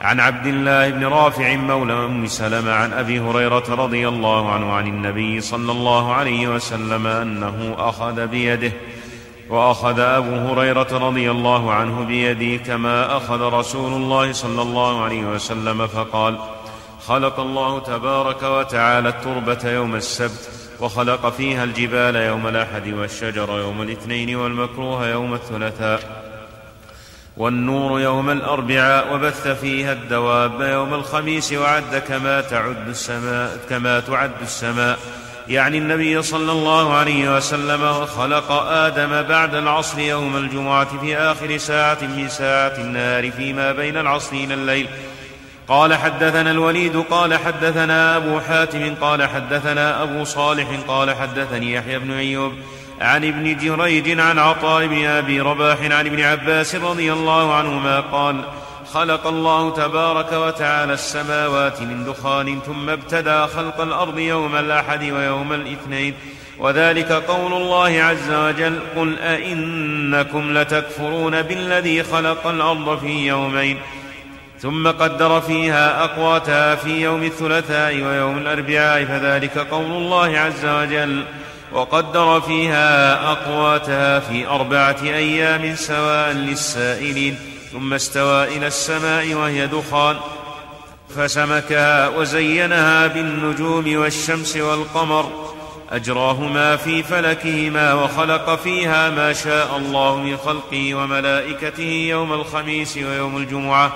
[0.00, 4.86] عن عبد الله بن رافع مولى أم سلمة عن أبي هريرة رضي الله عنه عن
[4.86, 8.72] النبي صلى الله عليه وسلم أنه أخذ بيده
[9.50, 15.86] وأخذ أبو هريرة رضي الله عنه بيدي كما أخذ رسول الله صلى الله عليه وسلم
[15.86, 16.38] فقال
[17.06, 24.36] خلق الله تبارك وتعالى التربة يوم السبت وخلق فيها الجبال يوم الأحد والشجر يوم الاثنين
[24.36, 26.00] والمكروه يوم الثلاثاء
[27.36, 34.98] والنور يوم الأربعاء وبث فيها الدواب يوم الخميس وعد كما تعد السماء كما تعد السماء.
[35.48, 41.98] يعني النبي صلى الله عليه وسلم خلق آدم بعد العصر يوم الجمعة في آخر ساعة
[42.02, 44.88] من ساعات النهار فيما بين العصر إلى الليل.
[45.70, 52.10] قال حدثنا الوليد قال حدثنا أبو حاتم قال حدثنا أبو صالح قال حدثني يحيى بن
[52.10, 52.52] أيوب
[53.00, 58.44] عن ابن جريج عن عطاء بن أبي رباح عن ابن عباس رضي الله عنهما قال
[58.92, 66.14] خلق الله تبارك وتعالى السماوات من دخان ثم ابتدا خلق الأرض يوم الأحد ويوم الاثنين.
[66.58, 73.78] وذلك قول الله عز وجل قل أئنكم لتكفرون بالذي خلق الأرض في يومين.
[74.62, 81.24] ثم قدر فيها اقواتها في يوم الثلاثاء ويوم الأربعاء فذلك قول الله عز وجل
[81.72, 87.38] وقدر فيها أقواتها في أربعة أيام سواء للسائلين
[87.72, 90.16] ثم استوى إلى السماء وهي دخان
[91.16, 95.50] فسمكها وزينها بالنجوم والشمس والقمر
[95.90, 103.92] أجراهما في فلكهما وخلق فيها ما شاء الله من خلقه وملائكته يوم الخميس ويوم الجمعة.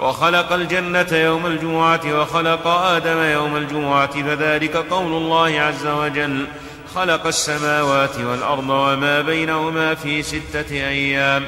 [0.00, 6.46] وخلق الجنة يوم الجمعة وخلق آدم يوم الجمعة فذلك قول الله عز وجل
[6.94, 11.46] خلق السماوات والأرض وما بينهما في ستة أيام.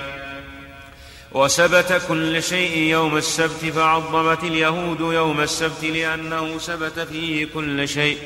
[1.32, 8.18] وسبت كل شيء يوم السبت فعظمت اليهود يوم السبت لأنه سبت فيه كل شيء.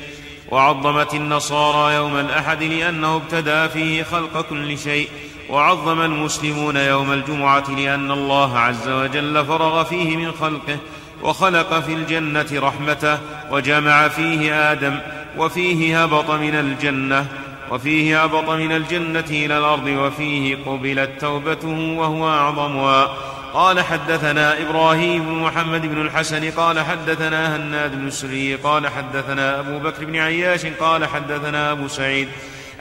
[0.51, 5.09] وعظمت النصارى يوم الأحد لأنه ابتدأ فيه خلق كل شيء.
[5.49, 10.77] وعظم المسلمون يوم الجمعة لأن الله عز وجل فرغ فيه من خلقه
[11.23, 13.19] وخلق في الجنة رحمته
[13.51, 14.99] وجمع فيه آدم
[15.37, 17.25] وفيه هبط من الجنة
[17.71, 23.13] وفيه هبط من الجنة إلى الأرض وفيه قبلت توبته وهو أعظمها
[23.53, 29.79] قال حدثنا إبراهيم بن محمد بن الحسن قال حدثنا هناد بن السري قال حدثنا أبو
[29.79, 32.27] بكر بن عياش قال حدثنا أبو سعيد.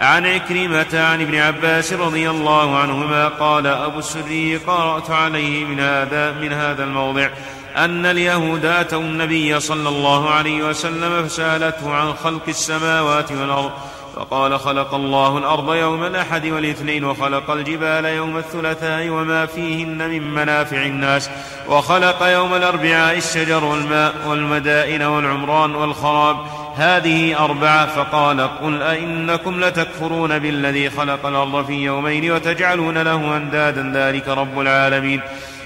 [0.01, 6.33] عن عكرمة عن ابن عباس رضي الله عنهما قال أبو السري قرأت عليه من هذا
[6.33, 7.29] من هذا الموضع
[7.77, 13.71] أن اليهود أتوا النبي صلى الله عليه وسلم فسألته عن خلق السماوات والأرض
[14.17, 20.83] فقال خلق الله الأرض يوم الأحد والاثنين وخلق الجبال يوم الثلاثاء وما فيهن من منافع
[20.83, 21.31] الناس
[21.69, 26.37] وخلق يوم الأربعاء الشجر والماء والمدائن والعمران والخراب
[26.77, 34.29] هذه أربعة فقال قل أئنكم لتكفرون بالذي خلق الأرض في يومين وتجعلون له أندادا ذلك
[34.29, 35.21] رب العالمين.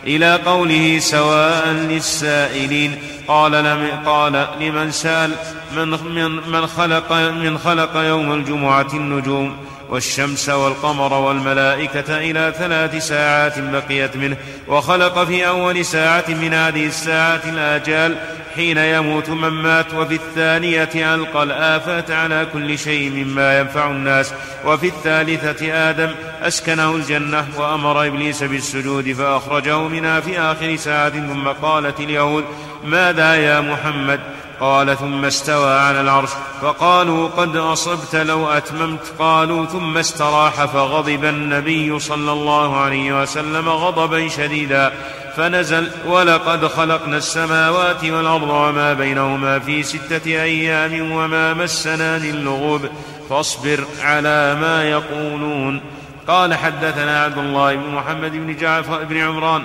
[0.07, 2.97] إلى قوله سواء للسائلين
[3.29, 5.31] قال لم قال لمن سأل
[5.77, 9.57] من من من خلق من خلق يوم الجمعة النجوم.
[9.91, 14.37] والشمس والقمر والملائكة إلى ثلاث ساعات بقيت منه
[14.69, 18.17] وخلق في أول ساعة من هذه الساعات الآجال
[18.55, 24.35] حين يموت من مات وفي الثانية ألقى الآفات على كل شيء مما ينفع الناس
[24.65, 26.11] وفي الثالثة آدم
[26.43, 32.45] أسكنه الجنة وأمر إبليس بالسجود فأخرجه منها في آخر ساعة ثم قالت اليهود
[32.85, 34.21] ماذا يا محمد؟
[34.61, 36.31] قال ثم استوى على العرش.
[36.63, 39.13] فقالوا قد أصبت لو أتممت.
[39.19, 44.93] قالوا ثم استراح فغضب النبي صلى الله عليه وسلم غضبا شديدا.
[45.37, 52.83] فنزل ولقد خلقنا السماوات والأرض وما بينهما في ستة أيام وما مسنا من لغوب.
[53.31, 55.81] فاصبر على ما يقولون.
[56.29, 59.63] قال حدثنا عبد الله بن محمد بن جعفر بن عمران.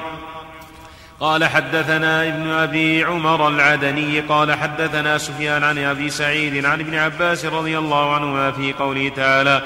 [1.19, 7.45] قال حدثنا ابن أبي عمر العدني قال حدثنا سفيان عن أبي سعيد عن ابن عباس
[7.45, 9.61] رضي الله عنهما في قوله تعالى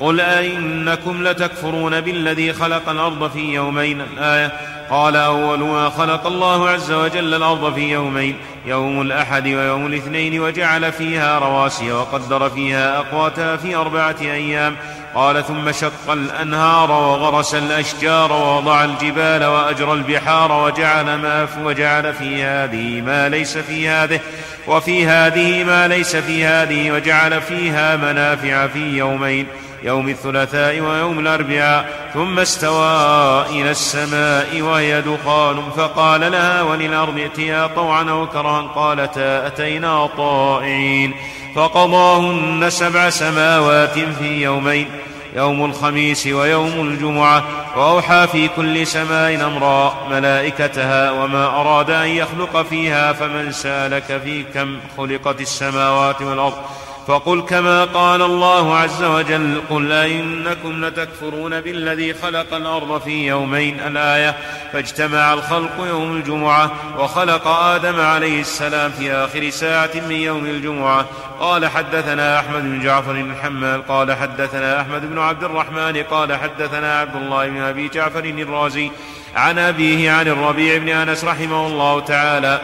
[0.00, 4.00] قل أئنكم لتكفرون بالذي خلق الأرض في يومين.
[4.00, 4.52] الآية
[4.90, 8.36] قال أول ما خلق الله عز وجل الأرض في يومين
[8.66, 14.76] يوم الأحد ويوم الاثنين وجعل فيها رواسي وقدر فيها أقواتها في أربعة أيام.
[15.14, 23.00] قال ثم شق الأنهار وغرس الأشجار ووضع الجبال وأجرى البحار وجعل ما وجعل في هذه
[23.00, 24.20] ما ليس في هذه
[24.66, 29.46] وفي هذه ما ليس في هذه وجعل فيها منافع في يومين
[29.84, 38.10] يوم الثلاثاء ويوم الأربعاء ثم استوى إلى السماء وهي دخان فقال لها وللأرض ائتيا طوعا
[38.10, 41.14] أو كرها قالتا أتينا طائعين
[41.54, 44.88] فقضاهن سبع سماوات في يومين.
[45.34, 47.44] يوم الخميس ويوم الجمعة
[47.76, 54.78] وأوحى في كل سماء أمرا ملائكتها وما أراد أن يخلق فيها فمن سالك في كم
[54.96, 56.58] خلقت السماوات والأرض.
[57.06, 64.36] فقل كما قال الله عز وجل قل أئنكم لتكفرون بالذي خلق الأرض في يومين الآية
[64.72, 71.06] فاجتمع الخلق يوم الجمعة وخلق آدم عليه السلام في آخر ساعة من يوم الجمعة.
[71.40, 77.16] قال حدثنا أحمد بن جعفر الحمال قال حدثنا أحمد بن عبد الرحمن قال حدثنا عبد
[77.16, 78.90] الله بن أبي جعفر الرازي
[79.36, 82.60] عن أبيه عن الربيع بن أنس رحمه الله تعالى.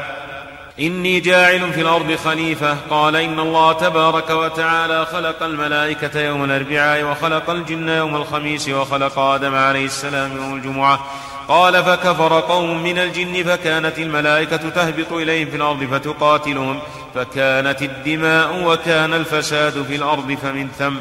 [0.79, 2.77] إني جاعل في الأرض خليفة.
[2.91, 9.55] قال إن الله تبارك وتعالى خلق الملائكة يوم الأربعاء وخلق الجن يوم الخميس وخلق آدم
[9.55, 11.07] عليه السلام يوم الجمعة.
[11.49, 16.79] قال فكفر قوم من الجن فكانت الملائكة تهبط إليهم في الأرض فتقاتلهم.
[17.15, 20.97] فكانت الدماء وكان الفساد في الأرض فمن ثم.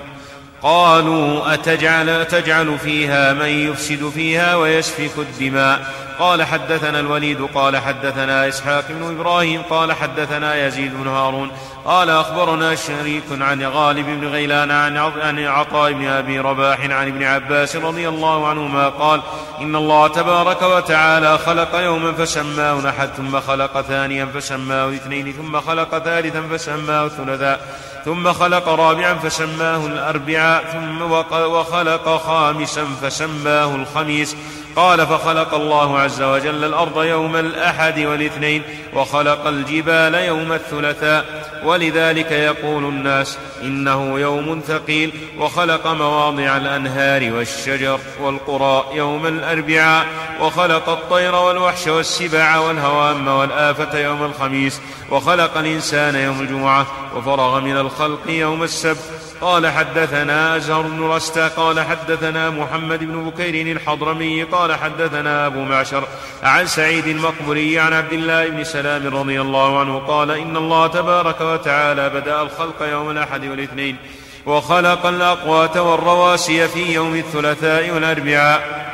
[0.62, 6.09] قالوا أتجعل, أتجعل فيها من يفسد فيها ويسفك الدماء.
[6.20, 11.52] قال حدثنا الوليد قال حدثنا إسحاق بن إبراهيم قال حدثنا يزيد بن هارون
[11.86, 17.76] قال أخبرنا شريك عن غالب بن غيلان عن عطاء بن أبي رباح عن ابن عباس
[17.76, 19.22] رضي الله عنهما قال
[19.62, 25.98] إن الله تبارك وتعالى خلق يوما فسماه نحد ثم خلق ثانيا فسماه اثنين ثم خلق
[25.98, 27.60] ثالثا فسماه ثلاثا
[28.06, 31.02] ثم خلق رابعا فسماه الأربعاء ثم
[31.32, 34.36] وخلق خامسا فسماه الخميس
[34.76, 38.64] قال فخلق الله عز وجل الأرض يوم الأحد والاثنين
[38.94, 41.26] وخلق الجبال يوم الثلاثاء
[41.64, 50.06] ولذلك يقول الناس إنه يوم ثقيل وخلق مواضع الأنهار والشجر والقرى يوم الأربعاء
[50.42, 58.30] وخلق الطير والوحش والسباع والهوام والآفة يوم الخميس وخلق الإنسان يوم الجمعة وفرغ من الخلق
[58.30, 65.46] يوم السبت قال حدثنا أزهر بن رستا قال حدثنا محمد بن بكير الحضرمي قال حدثنا
[65.46, 66.04] أبو معشر
[66.44, 71.42] عن سعيد المقبري عن عبد الله بن سلام رضي الله عنه قال إن الله تبارك
[71.42, 73.98] وتعالى بدأ الخلق يوم الأحد والاثنين
[74.46, 78.90] وخلق الأقوات والرواسي في يوم الثلاثاء والأربعاء.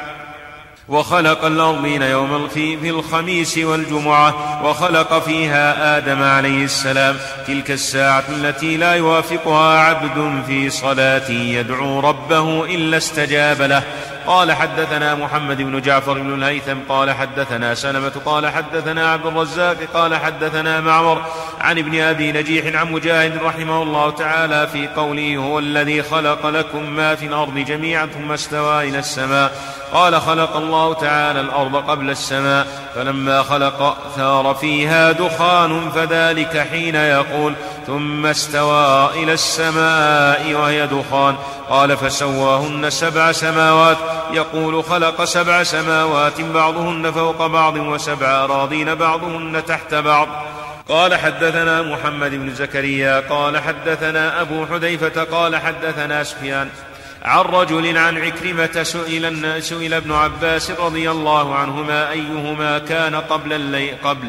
[0.90, 7.18] وخلق الأرضين يوم في الخميس والجمعة وخلق فيها آدم عليه السلام.
[7.48, 13.84] تلك الساعة التي لا يوافقها عبد في صلاة يدعو ربه إلا استجاب له.
[14.28, 20.16] قال حدثنا محمد بن جعفر بن الهيثم قال حدثنا سلمة قال حدثنا عبد الرزاق قال
[20.16, 21.22] حدثنا معمر
[21.62, 26.90] عن ابن أبي نجيح عن مجاهد رحمه الله تعالى في قوله هو الذي خلق لكم
[26.90, 29.52] ما في الأرض جميعا ثم استوى إلى السماء
[29.94, 37.54] قال خلق الله تعالى الأرض قبل السماء فلما خلق ثار فيها دخان فذلك حين يقول
[37.88, 41.36] ثم استوى إلى السماء وهي دخان.
[41.70, 43.98] قال فسواهن سبع سماوات
[44.32, 50.28] يقول خلق سبع سماوات بعضهن فوق بعض وسبع أراضين بعضهن تحت بعض.
[50.90, 56.70] قال حدثنا محمد بن زكريا قال حدثنا أبو حذيفة قال حدثنا سفيان.
[57.26, 63.96] عن رجل عن عكرمة سئل, سئل ابن عباس رضي الله عنهما أيهما كان قبل الليل
[64.04, 64.28] قبل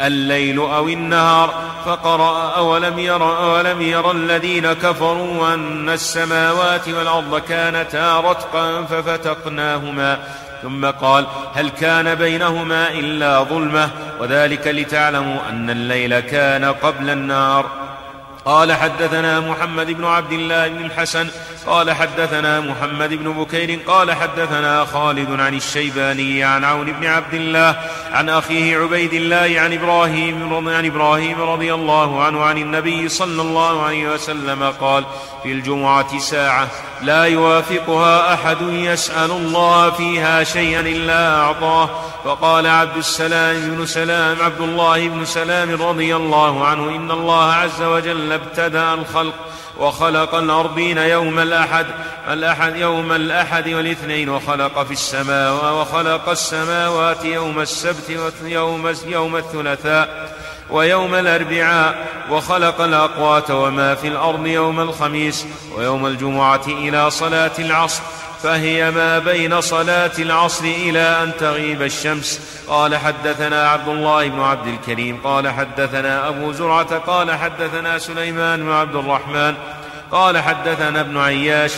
[0.00, 8.84] الليل أو النهار فقرأ أولم ير أولم ير الذين كفروا أن السماوات والأرض كانتا رتقا
[8.84, 10.18] ففتقناهما.
[10.62, 17.85] ثم قال هل كان بينهما إلا ظلمة؟ وذلك لتعلموا أن الليل كان قبل النار
[18.46, 21.28] قال حدثنا محمد بن عبد الله بن الحسن
[21.66, 27.76] قال حدثنا محمد بن بكير قال حدثنا خالد عن الشيباني عن عون بن عبد الله
[28.12, 33.82] عن أخيه عبيد الله عن إبراهيم عن إبراهيم رضي الله عنه عن النبي صلى الله
[33.82, 35.04] عليه وسلم قال
[35.42, 36.68] في الجمعة ساعة
[37.02, 41.90] لا يوافقها أحد يسأل الله فيها شيئا إلا أعطاه.
[42.26, 47.82] فقال عبد السلام بن سلام عبد الله بن سلام رضي الله عنه إن الله عز
[47.82, 49.34] وجل ابتدأ الخلق
[49.78, 51.86] وخلق الأرضين يوم الأحد
[52.28, 60.36] الأحد يوم الأحد والاثنين وخلق في السماء وخلق السماوات يوم السبت ويوم يوم الثلاثاء
[60.70, 68.02] ويوم الأربعاء وخلق الأقوات وما في الأرض يوم الخميس ويوم الجمعة إلى صلاة العصر.
[68.46, 72.40] فهي ما بين صلاة العصر إلى أن تغيب الشمس.
[72.68, 78.72] قال حدثنا عبد الله بن عبد الكريم قال حدثنا أبو زرعة قال حدثنا سليمان بن
[78.72, 79.54] عبد الرحمن
[80.12, 81.72] قال حدثنا ابن عياش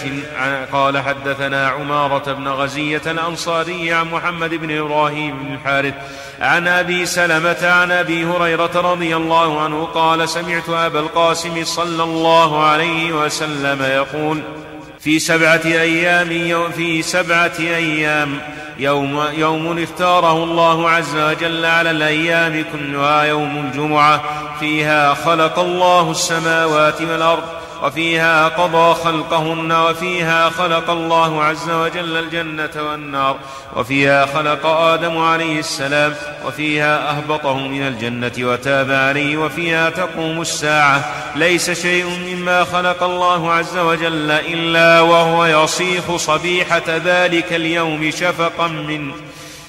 [0.73, 5.95] قال حدثنا عمارة بن غزية الأنصاري عن محمد بن إبراهيم بن الحارث
[6.41, 12.65] عن أبي سلمة عن أبي هريرة رضي الله عنه قال سمعت أبا القاسم صلى الله
[12.65, 14.43] عليه وسلم يقول
[15.01, 18.39] في سبعة أيام يوم في سبعة أيام
[18.79, 24.23] يوم يوم اختاره الله عز وجل على الأيام كلها يوم الجمعة
[24.61, 27.58] فيها خلق الله السماوات والأرض.
[27.83, 33.37] وفيها قضى خلقهن وفيها خلق الله عز وجل الجنة والنار
[33.77, 36.15] وفيها خلق آدم عليه السلام
[36.47, 41.05] وفيها أهبطه من الجنة وتاب عليه وفيها تقوم الساعة
[41.37, 49.11] ليس شيء مما خلق الله عز وجل إلا وهو يصيخ صبيحة ذلك اليوم شفقا من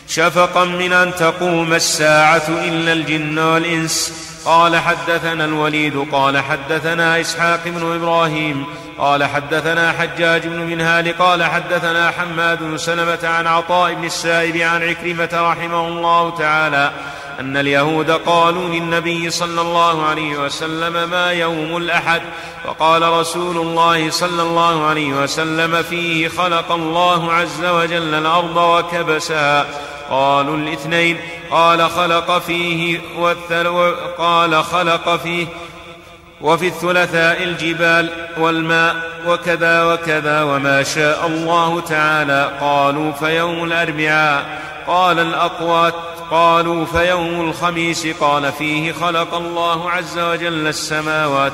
[0.08, 7.96] شفقا من أن تقوم الساعة إلا الجن والإنس قال حدثنا الوليد قال حدثنا إسحاق بن
[7.96, 8.66] إبراهيم
[8.98, 14.84] قال حدثنا حجاج بن منهال قال حدثنا حماد بن سلمة عن عطاء بن السائب عن
[14.84, 16.92] عكرمة رحمه الله تعالى
[17.40, 22.22] أن اليهود قالوا للنبي صلى الله عليه وسلم ما يوم الأحد
[22.64, 29.66] فقال رسول الله صلى الله عليه وسلم فيه خلق الله عز وجل الأرض وكبسها.
[30.10, 31.18] قالوا الاثنين
[31.52, 35.48] قال خلق فيه والثل قال خلق فيه
[36.42, 38.96] وفي الثلثاء الجبال والماء
[39.28, 44.46] وكذا وكذا وما شاء الله تعالى قالوا فيوم الأربعاء
[44.88, 45.94] قال الأقوات
[46.32, 51.54] قالوا فيوم الخميس قال فيه خلق الله عز وجل السماوات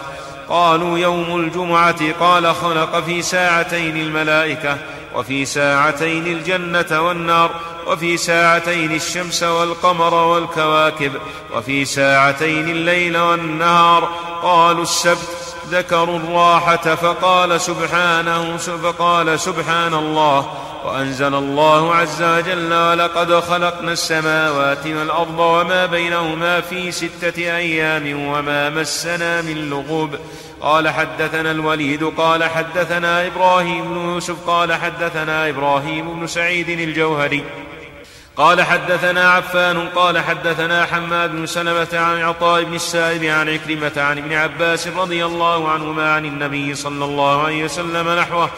[0.49, 4.77] قالوا يوم الجمعة قال خلق في ساعتين الملائكة
[5.15, 7.51] وفي ساعتين الجنة والنار
[7.87, 11.11] وفي ساعتين الشمس والقمر والكواكب
[11.55, 14.09] وفي ساعتين الليل والنهار.
[14.43, 20.51] قالوا السبت ذكروا الراحة فقال سبحانه فقال سبحان الله
[20.85, 29.41] وأنزل الله عز وجل ولقد خلقنا السماوات والأرض وما بينهما في ستة أيام وما مسنا
[29.41, 30.15] من لغوب
[30.61, 37.43] قال حدثنا الوليد قال حدثنا إبراهيم بن يوسف قال حدثنا إبراهيم بن سعيد الجوهري.
[38.37, 44.17] قال حدثنا عفان قال حدثنا حماد بن سلمة عن عطاء بن السائب عن عكرمة عن
[44.17, 48.49] ابن عباس رضي الله عنهما عن النبي صلى الله عليه وسلم نحوه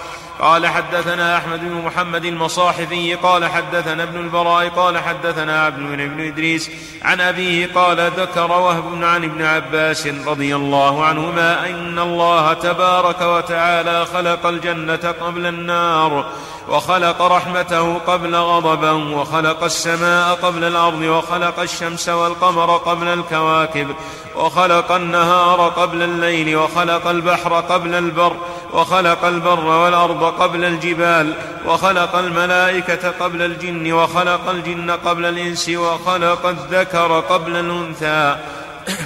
[0.42, 6.72] قال حدثنا أحمد بن محمد المصاحفي قال حدثنا ابن البراء قال حدثنا عبد بن إدريس.
[7.02, 14.06] عن أبيه قال ذكر وهب عن ابن عباس رضي الله عنهما أن الله تبارك وتعالى
[14.06, 16.26] خلق الجنة قبل النار
[16.70, 23.88] وخلق رحمته قبل غضبا وخلق السماء قبل الأرض وخلق الشمس والقمر قبل الكواكب
[24.36, 28.38] وخلق النهار قبل الليل وخلق البحر قبل البر
[28.74, 31.34] وخلق البر والأرض قبل الجبال
[31.66, 38.36] وخلق الملائكة قبل الجن وخلق الجن قبل الإنس وخلق الذكر قبل الأنثى.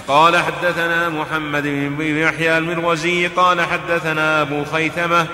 [0.08, 1.64] قال حدثنا محمد
[1.98, 5.28] بن يحيى المروزي قال حدثنا أبو خيثمة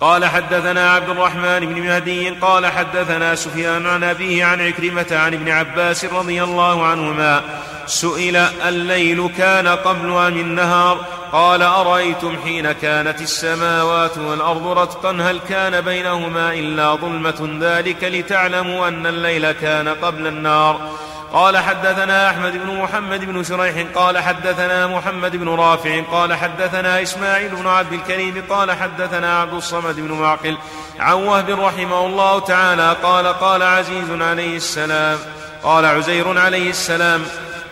[0.00, 5.48] قال حدثنا عبد الرحمن بن مهدي قال حدثنا سفيان عن أبيه عن عكرمة عن ابن
[5.48, 7.42] عباس رضي الله عنهما
[7.86, 15.80] سئل الليل كان قبل أم النهار؟ قال أرأيتم حين كانت السماوات والأرض رتقا؟ هل كان
[15.80, 20.90] بينهما إلا ظلمة ذلك لتعلموا أن الليل كان قبل النار
[21.32, 27.56] قال حدثنا أحمد بن محمد بن شريح قال حدثنا محمد بن رافع قال حدثنا إسماعيل
[27.56, 30.56] بن عبد الكريم قال حدثنا عبد الصمد بن معقل
[31.00, 35.18] عن وهب رحمه الله تعالى قال قال عزيز عليه السلام
[35.62, 37.22] قال عزير عليه السلام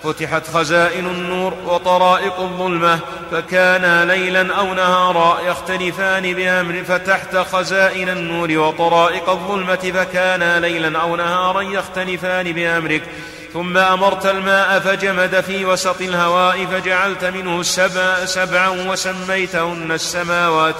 [0.04, 2.98] فتحت خزائن النور وطرائق الظلمة
[3.30, 11.62] فكانا ليلا أو نهارا يختلفان بأمر فتحت خزائن النور وطرائق الظلمة فكانا ليلا أو نهارا
[11.62, 13.02] يختلفان بأمرك
[13.53, 20.74] ثم أمرت الماء فجمد في وسط الهواء فجعلت منه سبع سبعا وسميتهن السماوات.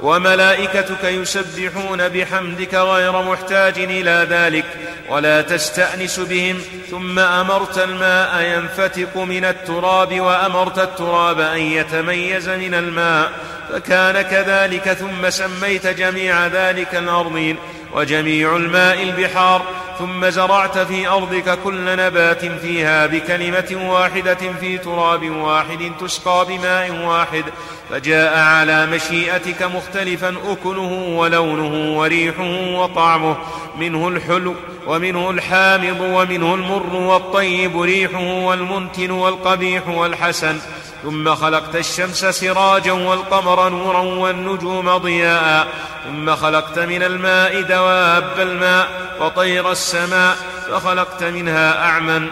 [0.00, 4.64] وملائكتك يسبحون بحمدك غير محتاج إلى ذلك
[5.08, 6.58] ولا تستأنس بهم.
[6.90, 13.32] ثم أمرت الماء ينفتق من التراب وأمرت التراب أن يتميز من الماء.
[13.72, 17.56] فكان كذلك ثم سميت جميع ذلك الأرضين.
[17.94, 19.62] وجميع الماء البحار
[19.98, 27.44] ثم زرعت في أرضك كل نبات فيها بكلمة واحدة في تراب واحد تسقى بماء واحد
[27.90, 33.36] فجاء على مشيئتك مختلفا أكله ولونه وريحه وطعمه
[33.78, 34.54] منه الحلو
[34.86, 40.58] ومنه الحامض ومنه المر والطيب ريحه والمنتن والقبيح والحسن.
[41.02, 45.68] ثم خلقت الشمس سراجا والقمر نورا والنجوم ضياء.
[46.04, 48.88] ثم خلقت من الماء دواب الماء
[49.20, 50.36] وطير السماء.
[50.70, 52.30] فخلقت منها أعمى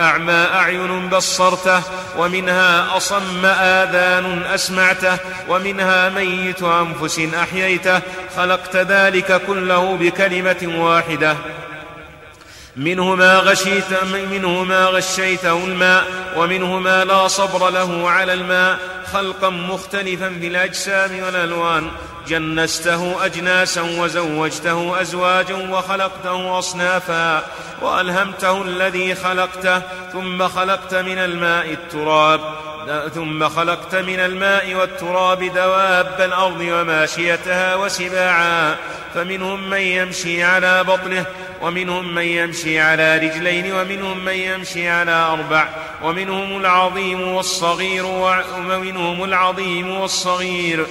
[0.00, 1.82] أعمى أعين بصرته.
[2.18, 5.18] ومنها أصم آذان أسمعته.
[5.48, 8.00] ومنها ميت أنفس أحييته.
[8.36, 11.36] خلقت ذلك كله بكلمة واحدة.
[12.76, 16.04] منه ما غشيت منه ما غشيته الماء
[16.36, 18.78] ومنه ما لا صبر له على الماء
[19.12, 21.90] خلقا مختلفا بالاجسام والألوان.
[22.28, 27.42] جنسته أجناسا وزوجته أزواجا وخلقته أصنافا
[27.82, 32.40] وألهمته الذي خلقته ثم خلقت من الماء التراب.
[33.14, 38.76] ثم خلقت من الماء والتراب دواب الأرض وماشيتها وسباعا.
[39.14, 41.26] فمنهم من يمشي على بطنه
[41.62, 45.68] ومنهم من يمشي على رجلين ومنهم من يمشي على أربع.
[46.02, 50.86] ومنهم العظيم والصغير ومنهم العظيم والصغير.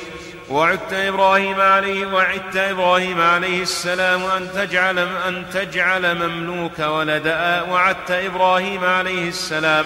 [0.49, 7.27] وعدت إبراهيم عليه وعدت إبراهيم عليه السلام أن تجعل أن تجعل مملوك ولد
[7.69, 9.85] وعدت إبراهيم عليه السلام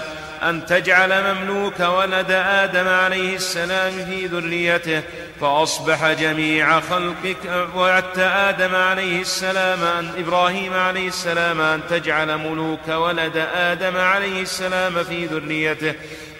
[0.49, 5.01] أن تجعل مملوك ولد آدم عليه السلام في ذريته
[5.41, 13.47] فأصبح جميع خلقك وعدت آدم عليه السلام أن إبراهيم عليه السلام أن تجعل ملوك ولد
[13.55, 15.93] آدم عليه السلام في ذريته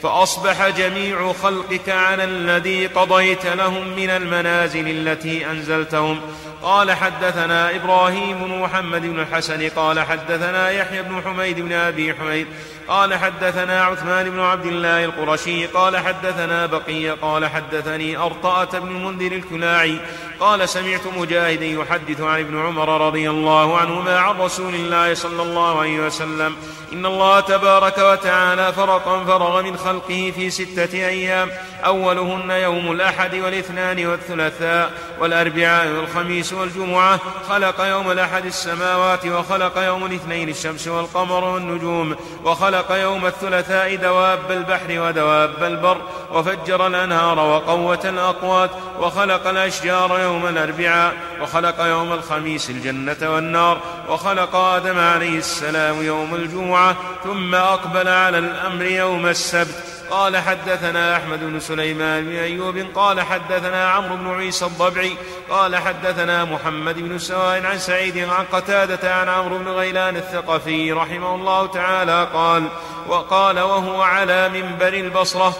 [0.03, 6.21] فأصبح جميع خلقك على الذي قضيت لهم من المنازل التي أنزلتهم.
[6.63, 12.47] قال حدثنا إبراهيم بن محمد بن الحسن قال حدثنا يحيى بن حميد بن أبي حميد
[12.87, 19.31] قال حدثنا عثمان بن عبد الله القرشي قال حدثنا بقية قال حدثني أرطأة بن المنذر
[19.31, 19.99] الكلاعي
[20.39, 25.79] قال سمعت مجاهدا يحدث عن ابن عمر رضي الله عنهما عن رسول الله صلى الله
[25.79, 26.55] عليه وسلم
[26.93, 31.49] إن الله تبارك وتعالى فرقا فرغ من خلقه في ستة أيام
[31.85, 37.19] أولهن يوم الأحد والاثنان والثلاثاء والأربعاء والخميس والجمعة
[37.49, 42.15] خلق يوم الأحد السماوات وخلق يوم الاثنين الشمس والقمر والنجوم
[42.45, 46.01] وخلق يوم الثلاثاء دواب البحر ودواب البر
[46.33, 48.69] وفجر الأنهار وقوت الأقوات
[48.99, 53.79] وخلق الأشجار يوم الأربعاء وخلق يوم الخميس الجنة والنار
[54.09, 56.82] وخلق آدم عليه السلام يوم الجمعة
[57.23, 59.93] ثم أقبل على الأمر يوم السبت.
[60.13, 65.17] قال حدثنا أحمد بن سليمان بن أيوب قال حدثنا عمرو بن عيسى الضبعي
[65.49, 71.35] قال حدثنا محمد بن سواء عن سعيد عن قتادة عن عمرو بن غيلان الثقفي رحمه
[71.35, 72.67] الله تعالى قال
[73.07, 75.55] وقال وهو على منبر البصرة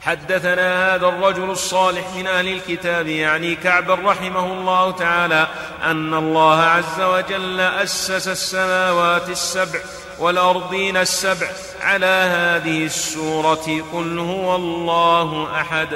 [0.00, 5.46] حدثنا هذا الرجل الصالح من أهل الكتاب يعني كعبا رحمه الله تعالى
[5.84, 9.78] أن الله عز وجل أسس السماوات السبع
[10.20, 11.46] والأرضين السبع
[11.80, 15.88] على هذه السورة قل هو الله أحد.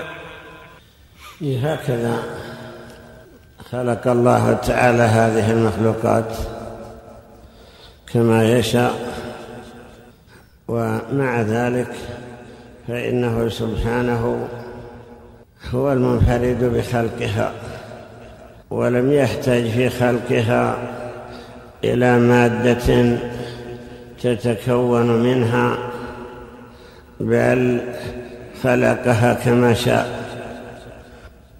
[1.42, 2.22] هكذا
[3.72, 6.36] خلق الله تعالى هذه المخلوقات
[8.12, 9.14] كما يشاء
[10.68, 11.94] ومع ذلك
[12.88, 14.48] فإنه سبحانه
[15.74, 17.52] هو المنفرد بخلقها
[18.70, 20.78] ولم يحتج في خلقها
[21.84, 23.18] إلى مادة
[24.22, 25.76] تتكون منها
[27.20, 27.80] بل
[28.62, 30.20] خلقها كما شاء.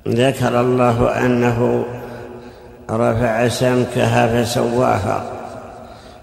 [0.09, 1.85] ذكر الله أنه
[2.91, 5.23] رفع سمكها فسواها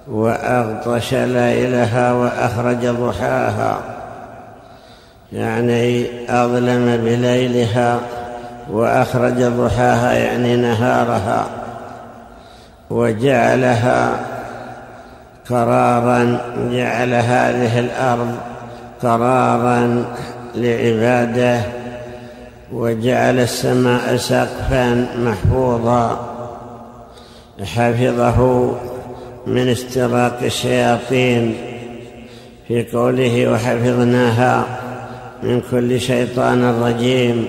[0.08, 3.80] وأغطش ليلها وأخرج ضحاها
[5.34, 8.00] يعني أظلم بليلها
[8.72, 11.48] وأخرج ضحاها يعني نهارها
[12.90, 14.27] وجعلها
[15.50, 16.42] قرارا
[16.72, 18.36] جعل هذه الأرض
[19.02, 20.06] قرارا
[20.56, 21.62] لعباده
[22.74, 26.28] وجعل السماء سقفا محفوظا.
[27.64, 28.72] حفظه
[29.48, 31.56] من استراق الشياطين
[32.68, 34.66] في قوله وحفظناها
[35.44, 37.46] من كل شيطان رجيم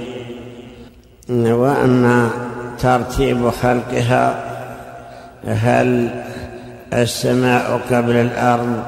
[1.31, 2.31] وأما
[2.79, 4.45] ترتيب خلقها
[5.47, 6.11] هل
[6.93, 8.83] السماء قبل الأرض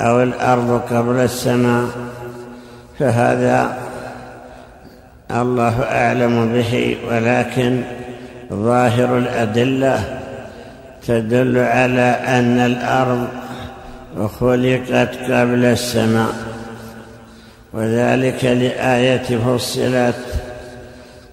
[0.00, 1.86] أو الأرض قبل السماء
[2.98, 3.76] فهذا
[5.30, 7.82] الله أعلم به ولكن
[8.52, 10.20] ظاهر الأدلة
[11.06, 13.28] تدل على أن الأرض
[14.40, 16.34] خلقت قبل السماء
[17.72, 20.14] وذلك لآية فصلت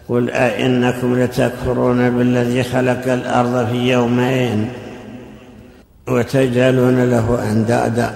[0.09, 4.69] قل أئنكم لتكفرون بالذي خلق الأرض في يومين؟
[6.11, 8.13] وتجعلون له أندادا.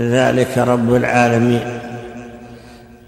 [0.00, 1.80] ذلك رب العالمين.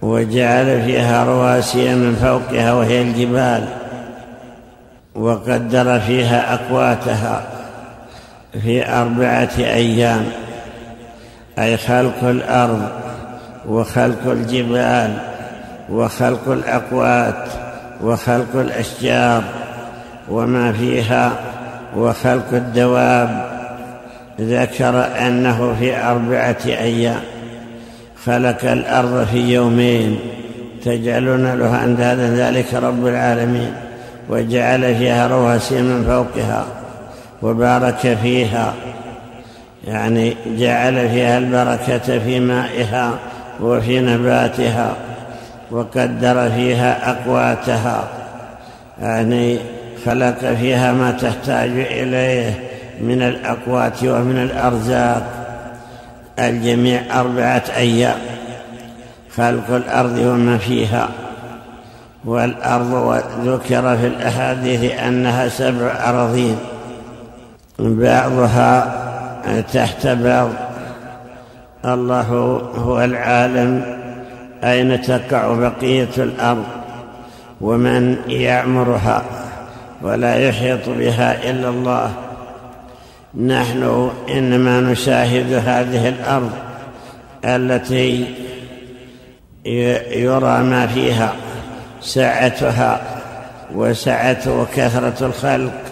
[0.03, 3.65] وجعل فيها رواسي من فوقها وهي الجبال.
[5.15, 7.43] وقدر فيها أقواتها
[8.63, 10.25] في أربعة أيام.
[11.59, 12.89] أي خلق الأرض
[13.69, 15.19] وخلق الجبال
[15.91, 17.45] وخلق الأقوات
[18.03, 19.43] وخلق الأشجار
[20.29, 21.33] وما فيها
[21.97, 23.51] وخلق الدواب
[24.41, 27.21] ذكر أنه في أربعة أيام
[28.25, 30.19] خلق الأرض في يومين.
[30.85, 33.73] تجعلون له أندادا ذلك رب العالمين.
[34.29, 36.65] وجعل فيها رواسي من فوقها
[37.43, 38.75] وبارك فيها.
[39.87, 43.11] يعني جعل فيها البركة في مائها
[43.61, 44.93] وفي نباتها
[45.71, 48.05] وقدر فيها أقواتها.
[49.03, 49.59] يعني
[50.07, 52.61] خلق فيها ما تحتاج إليه
[53.01, 55.23] من الأقوات ومن الأرزاق.
[56.39, 58.19] الجميع أربعة أيام.
[59.37, 61.09] خلق الأرض وما فيها.
[62.25, 66.57] والأرض ذكر في الأحاديث أنها سبع أراضين.
[67.79, 68.95] بعضها
[69.73, 70.49] تحت بعض.
[71.85, 72.29] الله
[72.77, 74.01] هو العالم.
[74.65, 76.65] أين تقع بقية الأرض؟
[77.61, 79.23] ومن يعمرها؟
[80.03, 82.13] ولا يحيط بها إلا الله.
[83.35, 86.51] نحن إنما نشاهد هذه الأرض
[87.45, 88.25] التي
[90.17, 91.33] يرى ما فيها
[92.01, 93.01] سعتها
[93.75, 95.83] وسعة وكثرة الخلق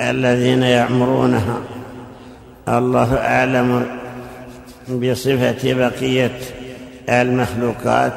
[0.00, 1.58] الذين يعمرونها.
[2.68, 3.86] الله أعلم
[4.88, 6.38] بصفة بقية
[7.08, 8.12] المخلوقات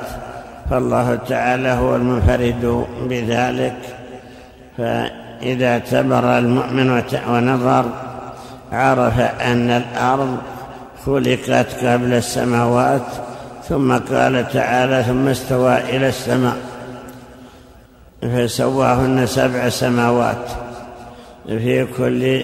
[0.69, 3.75] فالله تعالى هو المنفرد بذلك.
[4.77, 7.85] فإذا اعتبر المؤمن ونظر
[8.71, 10.37] عرف أن الأرض
[11.05, 13.01] خلقت قبل السماوات
[13.69, 16.57] ثم قال تعالى ثم استوى إلى السماء
[18.21, 20.45] فسواهن سبع سماوات
[21.47, 22.43] في كل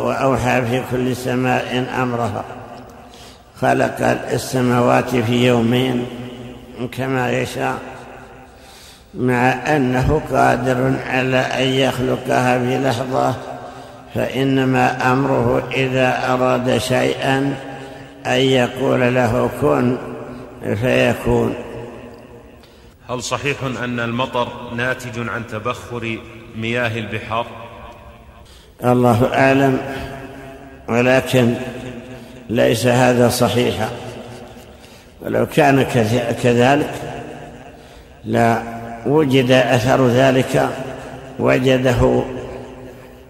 [0.00, 2.44] وأوحى في كل سماء أمرها.
[3.60, 4.00] خلق
[4.32, 6.06] السماوات في يومين
[6.92, 7.78] كما يشاء.
[9.14, 13.34] مع أنه قادر على أن يخلقها في لحظة
[14.14, 17.56] فإنما أمره إذا أراد شيئا
[18.26, 19.96] أن يقول له كن
[20.74, 21.54] فيكون.
[23.10, 26.18] هل صحيح أن المطر ناتج عن تبخر
[26.56, 27.46] مياه البحار؟
[28.84, 29.78] الله أعلم
[30.88, 31.54] ولكن
[32.50, 33.88] ليس هذا صحيحا.
[35.20, 35.82] ولو كان
[36.42, 36.94] كذلك
[38.24, 38.79] لا.
[39.06, 40.68] وجد أثر ذلك
[41.38, 42.22] وجده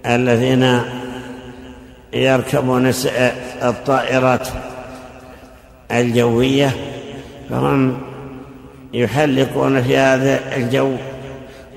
[0.07, 0.81] الذين
[2.13, 2.93] يركبون
[3.63, 4.49] الطائرات
[5.93, 6.71] الجوية
[7.51, 7.99] فهم
[8.95, 10.93] يحلقون في هذا الجو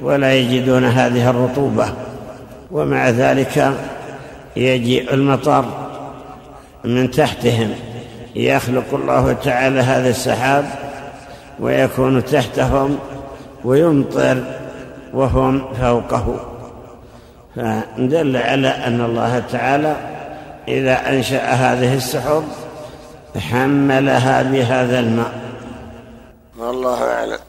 [0.01, 1.85] ولا يجدون هذه الرطوبة.
[2.71, 3.73] ومع ذلك
[4.55, 5.65] يجيء المطر
[6.83, 7.69] من تحتهم.
[8.35, 10.65] يخلق الله تعالى هذا السحاب
[11.59, 12.97] ويكون تحتهم
[13.63, 14.43] ويمطر
[15.13, 16.39] وهم فوقه.
[17.55, 19.95] فدل على أن الله تعالى
[20.67, 22.43] إذا أنشأ هذه السحب
[23.51, 25.31] حملها بهذا الماء.
[26.57, 27.39] والله أعلم.